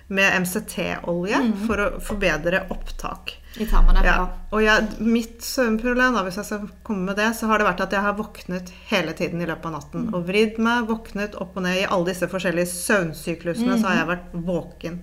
med 0.08 0.41
MCT-olje 0.41 1.41
for 1.67 1.78
å 1.78 1.89
forbedre 2.02 2.65
opptak. 2.73 3.36
I 3.58 3.65
tarmene. 3.69 4.02
Ja. 4.06 4.15
Ja. 4.17 4.26
Og 4.54 4.63
jeg, 4.65 4.88
mitt 5.02 5.45
søvnproblem, 5.45 6.17
hvis 6.26 6.39
jeg 6.41 6.50
skal 6.50 6.67
komme 6.86 7.12
med 7.12 7.17
det, 7.17 7.30
så 7.38 7.50
har 7.50 7.62
det 7.62 7.69
vært 7.69 7.86
at 7.86 7.93
jeg 7.93 8.06
har 8.06 8.17
våknet 8.17 8.73
hele 8.89 9.13
tiden 9.17 9.41
i 9.41 9.47
løpet 9.50 9.69
av 9.69 9.78
natten. 9.78 10.10
Og 10.13 10.26
vridd 10.28 10.58
meg, 10.62 10.89
våknet 10.89 11.38
opp 11.38 11.58
og 11.58 11.65
ned 11.65 11.84
i 11.84 11.88
alle 11.88 12.10
disse 12.10 12.30
forskjellige 12.30 12.73
søvnsyklusene, 12.73 13.78
så 13.78 13.91
har 13.91 14.02
jeg 14.02 14.12
vært 14.15 14.38
våken. 14.50 15.02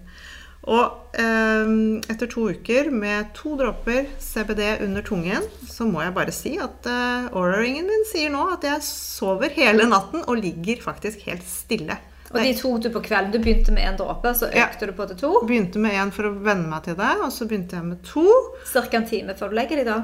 Og 0.65 1.19
eh, 1.21 1.73
etter 2.09 2.29
to 2.33 2.47
uker 2.55 2.89
med 2.95 3.35
to 3.37 3.53
dråper 3.61 4.07
CBD 4.23 4.63
under 4.87 5.05
tungen, 5.05 5.45
så 5.69 5.85
må 5.85 6.01
jeg 6.01 6.15
bare 6.17 6.33
si 6.33 6.55
at 6.63 6.87
eh, 6.89 7.27
Aura-ringen 7.37 7.85
min 7.91 8.07
sier 8.09 8.33
nå 8.33 8.47
at 8.55 8.65
jeg 8.65 8.81
sover 8.87 9.53
hele 9.59 9.85
natten 9.91 10.25
og 10.25 10.41
ligger 10.41 10.81
faktisk 10.87 11.27
helt 11.29 11.45
stille. 11.45 11.99
Og 12.35 12.41
de 12.43 12.55
tok 12.59 12.81
du 12.83 12.89
på 12.91 13.03
kvelden. 13.05 13.31
Du 13.31 13.39
begynte 13.45 13.71
med 13.77 13.85
én 13.87 13.99
dråpe, 14.01 14.33
så 14.35 14.49
Ja. 14.51 14.65
økte 14.67 14.89
du 14.89 14.93
på 14.97 15.05
til 15.07 15.17
to. 15.21 15.33
Begynte 15.47 15.79
med 15.79 15.93
én 15.93 16.11
for 16.11 16.27
å 16.27 16.33
venne 16.43 16.67
meg 16.67 16.83
til 16.89 16.97
det, 16.99 17.13
og 17.23 17.29
så 17.31 17.47
begynte 17.47 17.77
jeg 17.77 17.85
med 17.85 18.01
to. 18.03 18.25
Ca. 18.73 18.83
en 18.97 19.07
time 19.07 19.37
før 19.39 19.53
du 19.53 19.55
legger 19.61 19.85
deg, 19.85 19.87
da. 19.87 20.03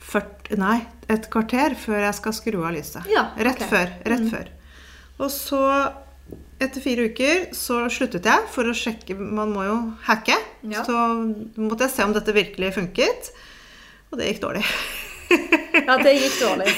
40, 0.00 0.56
nei, 0.58 0.78
et 1.12 1.28
kvarter 1.30 1.76
før 1.78 2.00
jeg 2.08 2.14
skal 2.16 2.32
skru 2.32 2.64
av 2.64 2.72
lyset. 2.74 3.04
Ja, 3.12 3.28
Rett. 3.36 3.60
Mm. 3.60 3.68
før. 3.68 3.92
Rett 4.08 4.26
før. 4.32 4.48
Og 5.20 5.30
så, 5.30 5.60
etter 6.60 6.82
fire 6.84 7.08
uker, 7.10 7.46
så 7.56 7.84
sluttet 7.92 8.26
jeg 8.28 8.48
for 8.52 8.68
å 8.68 8.76
sjekke 8.76 9.16
Man 9.18 9.54
må 9.54 9.66
jo 9.66 9.76
hacke. 10.06 10.36
Ja. 10.62 10.84
Så 10.86 10.96
måtte 11.56 11.86
jeg 11.86 11.94
se 11.94 12.06
om 12.06 12.16
dette 12.16 12.34
virkelig 12.36 12.74
funket. 12.76 13.30
Og 14.10 14.20
det 14.20 14.32
gikk 14.32 14.44
dårlig. 14.48 14.64
Ja, 15.86 15.94
det 16.02 16.12
gikk 16.16 16.40
dårlig. 16.40 16.72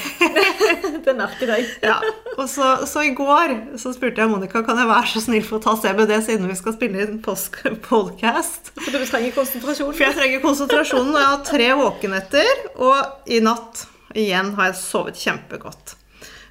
det 1.05 1.13
merker 1.17 1.49
jeg. 1.55 1.63
Ja. 1.81 1.95
Og 2.37 2.45
så, 2.49 2.67
så 2.89 3.01
i 3.05 3.09
går 3.17 3.55
så 3.81 3.93
spurte 3.95 4.21
jeg 4.21 4.29
Monica 4.29 4.61
kan 4.65 4.77
jeg 4.77 4.89
være 4.89 5.09
så 5.09 5.23
snill 5.25 5.45
for 5.47 5.57
å 5.57 5.63
ta 5.63 5.73
CBD 5.81 6.13
siden 6.21 6.45
vi 6.49 6.57
skal 6.59 6.75
spille 6.75 7.01
inn 7.01 7.17
podcast. 7.25 8.69
For 8.77 8.93
du 8.93 9.07
trenger 9.09 9.33
konsentrasjon. 9.33 9.89
For 9.97 10.05
jeg 10.05 10.17
trenger 10.19 10.45
konsentrasjonen, 10.45 11.15
og 11.15 11.19
jeg 11.23 11.31
har 11.31 11.43
tre 11.49 11.71
våkenetter. 11.81 12.63
Og 12.77 13.33
i 13.33 13.41
natt 13.43 13.87
igjen 14.13 14.53
har 14.59 14.69
jeg 14.69 14.81
sovet 14.83 15.19
kjempegodt. 15.19 15.97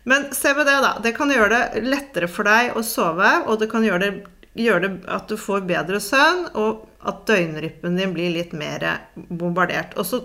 Men 0.09 0.29
CBD 0.35 0.71
da, 0.83 0.97
det 1.03 1.15
kan 1.17 1.31
gjøre 1.31 1.51
det 1.53 1.83
lettere 1.87 2.29
for 2.31 2.49
deg 2.49 2.77
å 2.79 2.83
sove, 2.87 3.31
og 3.47 3.61
det 3.61 3.69
kan 3.71 3.85
gjøre 3.87 4.03
det, 4.03 4.12
gjøre 4.59 4.88
det 4.88 5.11
at 5.15 5.31
du 5.31 5.37
får 5.38 5.62
bedre 5.69 6.01
søvn, 6.03 6.49
og 6.59 6.88
at 7.07 7.23
døgnrytmen 7.31 7.99
din 7.99 8.15
blir 8.15 8.35
litt 8.35 8.55
mer 8.57 8.87
bombardert. 9.15 9.95
Og 9.99 10.09
så 10.09 10.23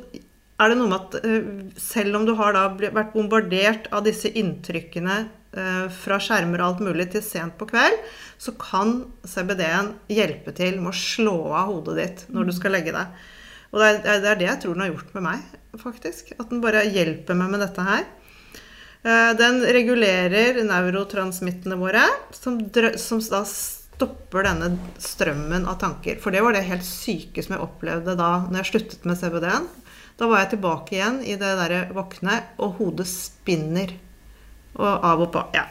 er 0.57 0.71
det 0.71 0.79
noe 0.79 0.89
med 0.89 0.97
at 0.97 1.17
eh, 1.21 1.49
selv 1.81 2.17
om 2.17 2.25
du 2.25 2.33
har 2.39 2.57
vært 2.81 3.13
bombardert 3.13 3.89
av 3.93 4.05
disse 4.07 4.31
inntrykkene 4.41 5.17
eh, 5.21 5.85
fra 5.93 6.17
skjermer 6.21 6.61
og 6.61 6.71
alt 6.71 6.85
mulig 6.89 7.11
til 7.13 7.25
sent 7.25 7.57
på 7.59 7.69
kveld, 7.69 8.01
så 8.41 8.53
kan 8.57 8.99
CBD-en 9.29 9.93
hjelpe 10.09 10.53
til 10.57 10.81
med 10.81 10.93
å 10.95 10.97
slå 10.97 11.37
av 11.53 11.69
hodet 11.69 11.97
ditt 12.01 12.25
når 12.33 12.49
du 12.49 12.57
skal 12.57 12.73
legge 12.77 12.95
deg. 12.97 13.25
Og 13.75 13.83
det 13.83 14.09
er 14.09 14.39
det 14.39 14.47
jeg 14.47 14.61
tror 14.63 14.73
den 14.73 14.85
har 14.87 14.93
gjort 14.93 15.17
med 15.17 15.25
meg, 15.27 15.57
faktisk. 15.77 16.31
At 16.39 16.49
den 16.49 16.63
bare 16.63 16.87
hjelper 16.87 17.37
meg 17.37 17.51
med 17.53 17.61
dette 17.61 17.83
her. 17.85 18.05
Eh, 19.07 19.33
Den 19.37 19.61
regulerer 19.63 20.63
neurotransmittene 20.67 21.77
våre, 21.79 22.03
som, 22.35 22.59
som 22.99 23.21
da 23.31 23.43
stopper 23.47 24.49
denne 24.49 24.73
strømmen 24.99 25.67
av 25.69 25.79
tanker. 25.79 26.19
For 26.19 26.35
det 26.35 26.43
var 26.43 26.57
det 26.57 26.65
helt 26.67 26.85
syke 26.85 27.43
som 27.43 27.55
jeg 27.55 27.63
opplevde 27.63 28.17
da 28.19 28.31
når 28.49 28.61
jeg 28.61 28.71
sluttet 28.73 29.07
med 29.07 29.19
CBD-en. 29.19 29.69
Da 30.17 30.27
var 30.27 30.43
jeg 30.43 30.55
tilbake 30.55 30.97
igjen 30.97 31.21
i 31.23 31.37
det 31.39 31.53
derre 31.59 31.85
våkne, 31.93 32.41
og 32.57 32.81
hodet 32.81 33.07
spinner. 33.09 33.93
Og 34.77 34.89
av 34.89 35.23
og 35.23 35.31
på. 35.33 35.45
Ja. 35.55 35.67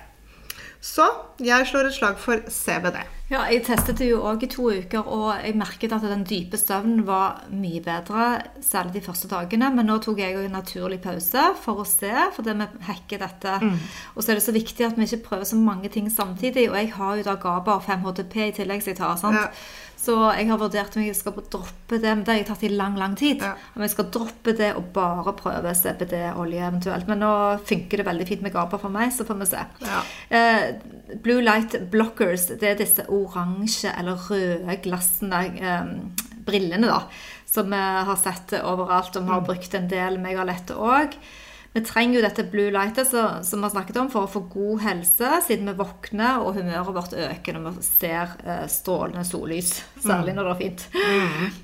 Så 0.81 1.07
jeg 1.42 1.66
slår 1.68 1.90
et 1.90 1.99
slag 1.99 2.18
for 2.22 2.40
CBD. 2.51 3.03
Ja, 3.26 3.40
jeg 3.50 3.64
testet 3.66 3.98
det 3.98 4.06
jo 4.06 4.20
òg 4.22 4.44
i 4.46 4.48
to 4.52 4.68
uker, 4.70 5.02
og 5.02 5.40
jeg 5.42 5.56
merket 5.58 5.90
at 5.96 6.04
den 6.06 6.20
dype 6.28 6.54
søvnen 6.60 7.00
var 7.08 7.40
mye 7.50 7.80
bedre, 7.82 8.26
særlig 8.62 8.92
de 8.94 9.02
første 9.02 9.26
dagene. 9.32 9.72
Men 9.74 9.88
nå 9.90 9.96
tok 10.04 10.20
jeg 10.22 10.36
en 10.38 10.54
naturlig 10.54 11.00
pause 11.02 11.42
for 11.58 11.82
å 11.82 11.86
se, 11.90 12.12
for 12.36 12.46
det 12.46 12.54
vi 12.60 12.68
hacker 12.86 13.24
dette. 13.24 13.56
Og 14.14 14.22
så 14.22 14.30
er 14.30 14.38
det 14.38 14.44
så 14.46 14.54
viktig 14.54 14.86
at 14.86 14.94
vi 14.94 15.08
ikke 15.08 15.24
prøver 15.26 15.50
så 15.50 15.58
mange 15.58 15.90
ting 15.90 16.06
samtidig. 16.06 16.68
Og 16.70 16.78
jeg 16.78 16.92
har 16.94 17.16
jo 17.18 17.26
da 17.26 17.34
GABA 17.42 17.74
og 17.80 17.82
5-HTP 17.88 18.36
i 18.44 18.54
tillegg 18.60 18.86
som 18.86 18.94
jeg 18.94 19.00
tar. 19.02 19.18
sant? 19.18 19.42
Ja. 19.42 19.50
Så 20.07 20.14
jeg 20.37 20.47
har 20.47 20.61
vurdert 20.61 20.95
om 20.95 21.03
jeg 21.03 21.16
skal 21.19 21.35
droppe 21.51 21.99
det, 21.99 22.12
men 22.12 22.23
det 22.23 22.33
har 22.33 22.38
jeg 22.38 22.49
tatt 22.51 22.64
i 22.66 22.71
lang, 22.71 22.95
lang 23.01 23.16
tid. 23.19 23.42
Ja. 23.42 23.55
Om 23.75 23.83
jeg 23.83 23.95
skal 23.95 24.11
droppe 24.14 24.55
det 24.59 24.69
og 24.79 24.90
bare 24.95 25.35
prøve 25.38 25.73
CBD-olje 25.75 26.62
eventuelt. 26.62 27.09
Men 27.11 27.25
nå 27.25 27.33
funker 27.66 28.01
det 28.03 28.07
veldig 28.07 28.27
fint 28.29 28.45
med 28.47 28.55
GABA 28.55 28.79
for 28.83 28.95
meg, 28.95 29.11
så 29.14 29.27
får 29.27 29.40
vi 29.40 29.49
se. 29.51 29.64
Ja. 29.87 30.03
Eh, 30.38 31.16
Blue 31.25 31.42
light 31.42 31.75
blockers, 31.90 32.49
det 32.61 32.71
er 32.71 32.79
disse 32.79 33.07
oransje 33.12 33.90
eller 33.99 34.21
røde 34.29 34.79
glassene, 34.85 35.42
eh, 35.59 35.90
brillene 36.47 36.87
da, 36.87 37.01
som 37.51 37.73
vi 37.73 37.83
har 38.11 38.21
sett 38.21 38.55
overalt, 38.61 39.16
og 39.19 39.27
vi 39.27 39.35
har 39.35 39.47
brukt 39.49 39.75
en 39.75 39.90
del, 39.90 40.21
meg 40.23 40.38
og 40.38 40.47
Alette 40.47 40.79
òg. 40.79 41.19
Vi 41.76 41.82
trenger 41.84 42.16
jo 42.16 42.20
dette 42.24 42.44
blue 42.48 42.70
lightet 42.72 43.10
så, 43.10 43.22
som 43.44 43.60
vi 43.60 43.66
har 43.66 43.72
snakket 43.74 43.98
om, 44.00 44.06
for 44.08 44.24
å 44.24 44.30
få 44.32 44.40
god 44.48 44.78
helse, 44.80 45.32
siden 45.44 45.68
vi 45.68 45.74
våkner 45.76 46.40
og 46.40 46.56
humøret 46.56 46.96
vårt 46.96 47.12
øker 47.12 47.52
når 47.52 47.74
vi 47.74 47.84
ser 47.84 48.32
eh, 48.48 48.62
strålende 48.72 49.26
sollys. 49.28 49.74
Særlig 50.00 50.32
når 50.38 50.48
det 50.48 50.54
er 50.54 50.62
fint. 50.62 50.86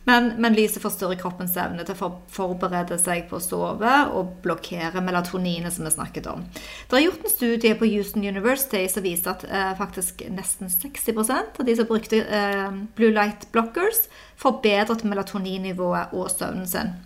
Men, 0.04 0.34
men 0.36 0.58
lyset 0.58 0.84
forstyrrer 0.84 1.16
kroppens 1.16 1.56
evne 1.56 1.86
til 1.88 1.96
å 1.96 2.00
for, 2.02 2.20
forberede 2.28 3.00
seg 3.00 3.24
på 3.30 3.38
å 3.38 3.40
sove 3.40 3.96
og 4.12 4.36
blokkere 4.44 5.00
melatoninet 5.00 5.72
som 5.72 5.88
vi 5.88 5.94
snakket 5.96 6.28
om. 6.28 6.44
Det 6.90 6.98
er 6.98 7.06
gjort 7.06 7.24
en 7.24 7.32
studie 7.38 7.80
på 7.80 7.88
Houston 7.94 8.28
University 8.28 8.84
som 8.92 9.08
viste 9.08 9.32
at 9.32 9.48
eh, 9.48 9.72
faktisk 9.80 10.26
nesten 10.28 10.68
60% 10.68 11.56
av 11.56 11.70
de 11.70 11.78
som 11.80 11.88
brukte 11.88 12.20
eh, 12.20 12.68
blue 13.00 13.16
light 13.16 13.48
blockers, 13.56 14.10
forbedret 14.36 15.08
melatoninnivået 15.08 16.12
og 16.12 16.28
søvnen 16.36 16.68
sin. 16.68 16.98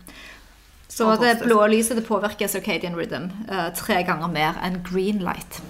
Så 0.96 1.10
det 1.20 1.42
blå 1.42 1.58
lyset 1.68 1.98
det 1.98 2.06
påvirker 2.06 2.48
circadian 2.48 2.96
rhythm 2.96 3.28
uh, 3.50 3.68
tre 3.76 4.00
ganger 4.06 4.32
mer 4.32 4.56
enn 4.64 4.80
green 4.86 5.20
light. 5.24 5.60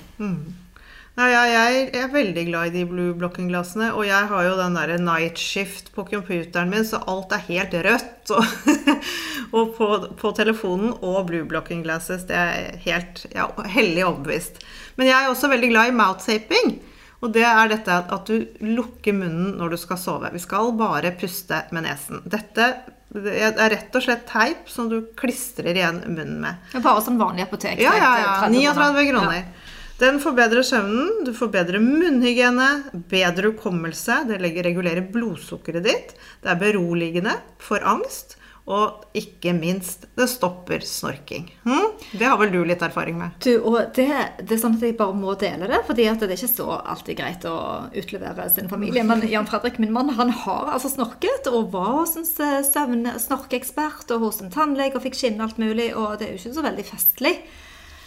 Nei, 1.16 1.30
jeg, 1.32 1.52
jeg 1.94 2.02
er 2.04 2.10
veldig 2.12 2.42
glad 2.50 2.68
i 2.68 2.72
de 2.74 2.82
blue 2.84 3.14
blocking-glassene, 3.16 3.88
og 3.96 4.04
jeg 4.04 4.28
har 4.28 4.42
jo 4.44 4.56
den 4.58 4.74
der 4.76 4.90
night 5.00 5.40
shift 5.40 5.88
på 5.96 6.04
computeren 6.10 6.68
min, 6.68 6.84
så 6.84 7.00
alt 7.08 7.32
er 7.32 7.46
helt 7.46 7.72
rødt. 7.86 8.34
Og, 8.36 8.66
og 9.56 9.70
på, 9.78 9.88
på 10.20 10.32
telefonen 10.36 10.92
og 11.00 11.30
blue 11.30 11.46
blocking 11.48 11.80
glasses, 11.86 12.26
det 12.28 12.36
er 12.36 12.76
helt 12.84 13.24
ja, 13.32 13.48
hellig 13.72 14.04
overbevist. 14.04 14.60
Men 15.00 15.08
jeg 15.08 15.16
er 15.16 15.32
også 15.32 15.48
veldig 15.54 15.72
glad 15.72 15.88
i 15.88 15.96
mouth-taping. 15.96 16.76
Og 17.24 17.32
det 17.32 17.46
er 17.48 17.72
dette 17.72 17.96
at 18.12 18.28
du 18.28 18.60
lukker 18.76 19.16
munnen 19.16 19.54
når 19.56 19.72
du 19.72 19.80
skal 19.80 19.98
sove. 19.98 20.28
Vi 20.36 20.42
skal 20.44 20.74
bare 20.76 21.14
puste 21.16 21.64
med 21.72 21.88
nesen. 21.88 22.20
Dette 22.28 22.68
er 23.16 23.70
rett 23.72 23.96
og 23.96 24.04
slett 24.04 24.26
teip 24.28 24.68
som 24.70 24.90
du 24.90 25.00
klistrer 25.18 25.76
igjen 25.76 26.02
munnen 26.06 26.40
med. 26.42 26.60
Det 26.72 26.80
er 26.80 26.84
Bare 26.84 27.04
som 27.04 27.18
vanlig 27.20 27.46
apotek. 27.46 27.80
Ja, 27.82 27.94
ja, 27.96 28.12
ja. 28.22 28.34
39 28.52 29.08
kroner. 29.10 29.40
Ja. 29.40 29.66
Den 29.96 30.18
forbedrer 30.20 30.64
søvnen, 30.66 31.22
du 31.24 31.32
får 31.32 31.48
bedre 31.54 31.78
munnhygiene, 31.80 32.66
bedre 33.08 33.54
hukommelse, 33.54 34.18
det 34.28 34.42
regulerer 34.44 35.06
blodsukkeret 35.08 35.86
ditt, 35.86 36.12
det 36.44 36.50
er 36.52 36.58
beroligende 36.60 37.32
for 37.64 37.80
angst, 37.80 38.36
og 38.66 39.04
ikke 39.14 39.52
minst, 39.54 40.08
det 40.18 40.24
stopper 40.28 40.82
snorking. 40.82 41.44
Hm? 41.62 41.92
Det 42.18 42.26
har 42.26 42.36
vel 42.40 42.50
du 42.50 42.58
litt 42.66 42.82
erfaring 42.82 43.14
med? 43.20 43.36
Du, 43.44 43.52
og 43.62 43.76
det, 43.94 44.08
det 44.42 44.56
er 44.56 44.58
sånn 44.58 44.74
at 44.74 44.82
jeg 44.82 44.96
bare 44.98 45.14
må 45.14 45.36
dele 45.38 45.68
det, 45.70 45.78
fordi 45.86 46.08
det 46.18 46.26
er 46.26 46.34
ikke 46.34 46.50
så 46.50 46.66
alltid 46.82 47.20
greit 47.20 47.46
å 47.46 47.54
utlevere 47.94 48.48
sin 48.50 48.66
familie. 48.72 49.04
Men 49.06 49.22
Jan 49.30 49.46
Fredrik, 49.46 49.78
min 49.78 49.94
mann, 49.94 50.10
han 50.18 50.32
har 50.42 50.72
altså 50.74 50.90
snorket, 50.90 51.46
og 51.52 51.70
var 51.76 51.92
hos 52.00 52.16
en 52.18 52.26
søvn-snorkeekspert 52.26 54.10
og 54.16 54.26
hos 54.26 54.40
en 54.42 54.50
tannlege 54.54 54.98
og 54.98 55.04
fikk 55.06 55.18
skinne 55.18 55.46
alt 55.46 55.60
mulig, 55.62 55.92
og 55.94 56.18
det 56.18 56.26
er 56.28 56.34
jo 56.34 56.40
ikke 56.42 56.56
så 56.58 56.66
veldig 56.66 56.86
festlig. 56.90 57.34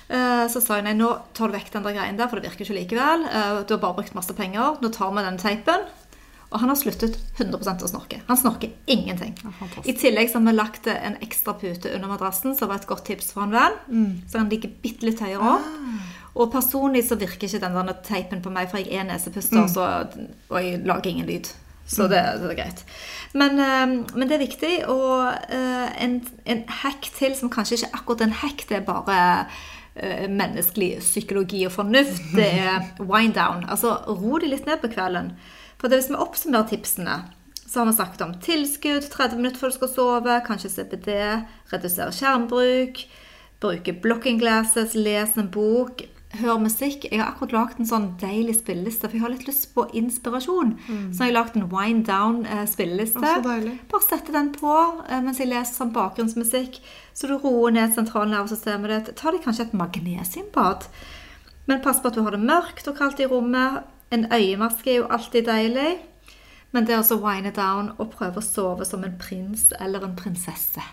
Eh, 0.10 0.46
Så 0.50 0.62
sa 0.64 0.80
jeg 0.80 0.88
nei, 0.90 0.96
nå 0.98 1.10
tar 1.38 1.48
du 1.52 1.56
vekk 1.58 1.72
den 1.76 1.86
der 1.86 1.96
greien 1.98 2.18
der, 2.20 2.28
for 2.28 2.40
det 2.40 2.50
virker 2.50 2.66
ikke 2.66 2.80
likevel. 2.82 3.26
Eh, 3.30 3.64
Du 3.64 3.76
har 3.76 3.82
bare 3.84 4.00
brukt 4.02 4.16
masse 4.18 4.34
penger. 4.36 4.80
Nå 4.82 4.90
tar 4.92 5.12
vi 5.16 5.24
den 5.24 5.38
teipen. 5.38 5.88
Og 6.50 6.60
han 6.64 6.70
har 6.72 6.78
sluttet 6.80 7.18
100% 7.38 7.84
å 7.86 7.90
snorke. 7.92 8.22
Han 8.28 8.38
snorker 8.38 8.72
ingenting. 8.90 9.36
I 9.86 9.94
tillegg 9.94 10.32
så 10.32 10.40
har 10.40 10.48
vi 10.48 10.54
lagt 10.58 10.88
en 10.90 11.18
ekstra 11.22 11.54
pute 11.54 11.92
under 11.94 12.10
madrassen, 12.10 12.56
som 12.58 12.72
var 12.72 12.80
et 12.82 12.88
godt 12.90 13.06
tips 13.06 13.32
for 13.36 13.44
en 13.46 13.54
venn. 13.54 13.76
Mm. 13.88 14.16
Så 14.32 14.40
han 14.42 14.50
ligger 14.50 14.72
bitte 14.82 15.06
litt 15.06 15.22
høyere 15.22 15.52
opp. 15.56 15.68
Og 16.40 16.52
personlig 16.54 17.04
så 17.06 17.18
virker 17.22 17.46
ikke 17.50 17.62
den 17.62 17.78
der 17.78 18.00
teipen 18.06 18.42
på 18.42 18.50
meg, 18.54 18.70
for 18.72 18.82
jeg 18.82 18.98
er 18.98 19.06
nesepuster, 19.12 19.62
Mm. 19.62 19.70
så, 19.70 19.86
og 20.50 20.58
jeg 20.64 20.82
lager 20.86 21.10
ingen 21.12 21.28
lyd. 21.30 21.50
Så 21.90 22.06
det, 22.10 22.22
det 22.42 22.50
er 22.52 22.58
greit. 22.64 22.84
Men, 23.34 23.60
eh, 23.60 23.86
men 24.16 24.28
det 24.30 24.36
er 24.38 24.44
viktig. 24.48 24.74
Og 24.90 25.34
eh, 25.50 26.04
en, 26.06 26.20
en 26.46 26.64
hack 26.82 27.12
til, 27.18 27.36
som 27.36 27.50
kanskje 27.50 27.78
ikke 27.80 27.90
er 27.92 27.98
akkurat 28.02 28.22
en 28.26 28.36
hack, 28.42 28.66
det 28.70 28.78
er 28.78 28.86
bare 28.90 29.20
eh, 29.96 30.28
menneskelig 30.30 31.00
psykologi 31.02 31.64
og 31.66 31.74
fornuft, 31.78 32.22
det 32.38 32.46
er 32.62 32.90
wind 33.00 33.34
down. 33.38 33.66
Altså 33.70 33.96
ro 34.08 34.38
deg 34.42 34.50
litt 34.54 34.66
ned 34.70 34.82
på 34.82 34.92
kvelden. 34.94 35.34
For 35.80 35.88
det, 35.88 36.02
hvis 36.02 36.12
vi 36.12 36.20
oppsummerer 36.20 36.68
tipsene, 36.70 37.18
så 37.70 37.82
har 37.82 37.90
vi 37.90 37.96
snakket 37.96 38.22
om 38.26 38.38
tilskudd 38.44 39.10
30 39.14 39.40
minutter 39.40 39.62
før 39.62 39.72
du 39.72 39.78
skal 39.78 39.92
sove, 39.94 40.38
kanskje 40.48 40.72
CBD, 40.74 41.10
redusere 41.72 42.14
skjermbruk, 42.16 43.04
bruke 43.62 43.94
blocking 44.04 44.40
glasses, 44.42 44.96
lese 44.98 45.40
en 45.40 45.52
bok, 45.54 46.02
høre 46.40 46.60
musikk. 46.62 47.08
Jeg 47.10 47.22
har 47.22 47.32
akkurat 47.32 47.54
lagd 47.56 47.80
en 47.82 47.90
sånn 47.90 48.08
deilig 48.22 48.60
spilleliste, 48.60 49.08
for 49.08 49.18
jeg 49.18 49.24
har 49.24 49.34
litt 49.34 49.48
lyst 49.48 49.70
på 49.76 49.86
inspirasjon. 49.98 50.76
Så 51.14 51.24
har 51.24 51.30
jeg 51.30 51.38
lagd 51.38 51.58
en 51.58 51.70
wind 51.72 52.04
down-spilleliste. 52.10 53.36
Deilig. 53.46 53.78
Bare 53.92 54.08
sette 54.08 54.36
den 54.36 54.52
på 54.56 54.74
eh, 55.08 55.22
mens 55.26 55.42
jeg 55.42 55.50
leser 55.50 55.74
sånn 55.74 55.94
bakgrunnsmusikk, 55.96 56.82
så 57.14 57.30
du 57.30 57.38
roer 57.38 57.74
ned 57.78 57.96
sentralnervesystemet 57.96 58.94
ditt. 58.94 59.14
Ta 59.20 59.34
deg 59.34 59.46
kanskje 59.46 59.70
et 59.70 59.78
magnesiumbad. 59.78 60.90
Men 61.70 61.82
pass 61.86 62.02
på 62.02 62.10
at 62.10 62.18
du 62.18 62.26
har 62.26 62.34
det 62.34 62.42
mørkt 62.42 62.88
og 62.90 62.98
kaldt 62.98 63.22
i 63.22 63.30
rommet. 63.30 63.86
En 64.12 64.26
øyemaske 64.34 64.92
er 64.94 65.02
jo 65.04 65.10
alltid 65.10 65.46
deilig. 65.50 65.98
Men 66.72 66.86
det 66.86 66.94
er 66.94 67.02
også 67.02 67.18
wine 67.22 67.52
down 67.56 67.92
og 67.98 68.12
prøve 68.14 68.42
å 68.42 68.46
sove 68.46 68.86
som 68.86 69.04
en 69.06 69.18
prins 69.18 69.72
eller 69.82 70.06
en 70.06 70.16
prinsesse. 70.18 70.84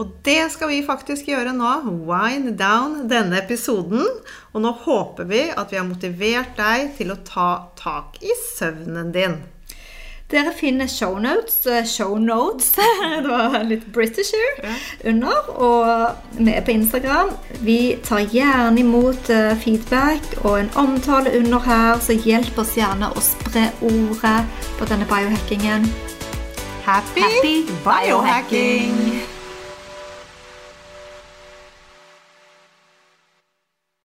Og 0.00 0.08
det 0.24 0.46
skal 0.54 0.70
vi 0.72 0.80
faktisk 0.86 1.28
gjøre 1.28 1.52
nå. 1.52 1.72
Wind 2.08 2.54
down 2.60 3.10
denne 3.10 3.42
episoden. 3.42 4.06
Og 4.52 4.64
nå 4.64 4.72
håper 4.86 5.28
vi 5.28 5.42
at 5.50 5.72
vi 5.72 5.78
har 5.80 5.88
motivert 5.88 6.56
deg 6.56 6.94
til 6.96 7.12
å 7.12 7.20
ta 7.28 7.50
tak 7.78 8.16
i 8.24 8.32
søvnen 8.54 9.12
din. 9.14 9.36
Dere 10.32 10.52
finner 10.56 10.88
shownotes, 10.88 11.66
show 11.84 12.18
notes, 12.18 12.72
det 13.22 13.28
var 13.28 13.58
litt 13.68 13.84
British 13.92 14.32
ja. 14.32 14.70
under. 15.04 15.50
Og 15.60 16.38
vi 16.38 16.54
er 16.54 16.64
på 16.64 16.72
Instagram. 16.72 17.34
Vi 17.60 17.98
tar 18.04 18.24
gjerne 18.32 18.80
imot 18.80 19.28
eh, 19.30 19.52
feedback 19.60 20.24
og 20.44 20.56
en 20.60 20.72
omtale 20.80 21.34
under 21.38 21.60
her, 21.66 22.00
så 22.00 22.16
hjelp 22.16 22.64
oss 22.64 22.72
gjerne 22.80 23.12
å 23.12 23.24
spre 23.24 23.68
ordet 23.84 24.38
på 24.80 24.88
denne 24.88 25.08
biohackingen. 25.12 25.84
Happy, 26.82 27.20
Happy 27.28 27.54
biohacking! 27.84 29.31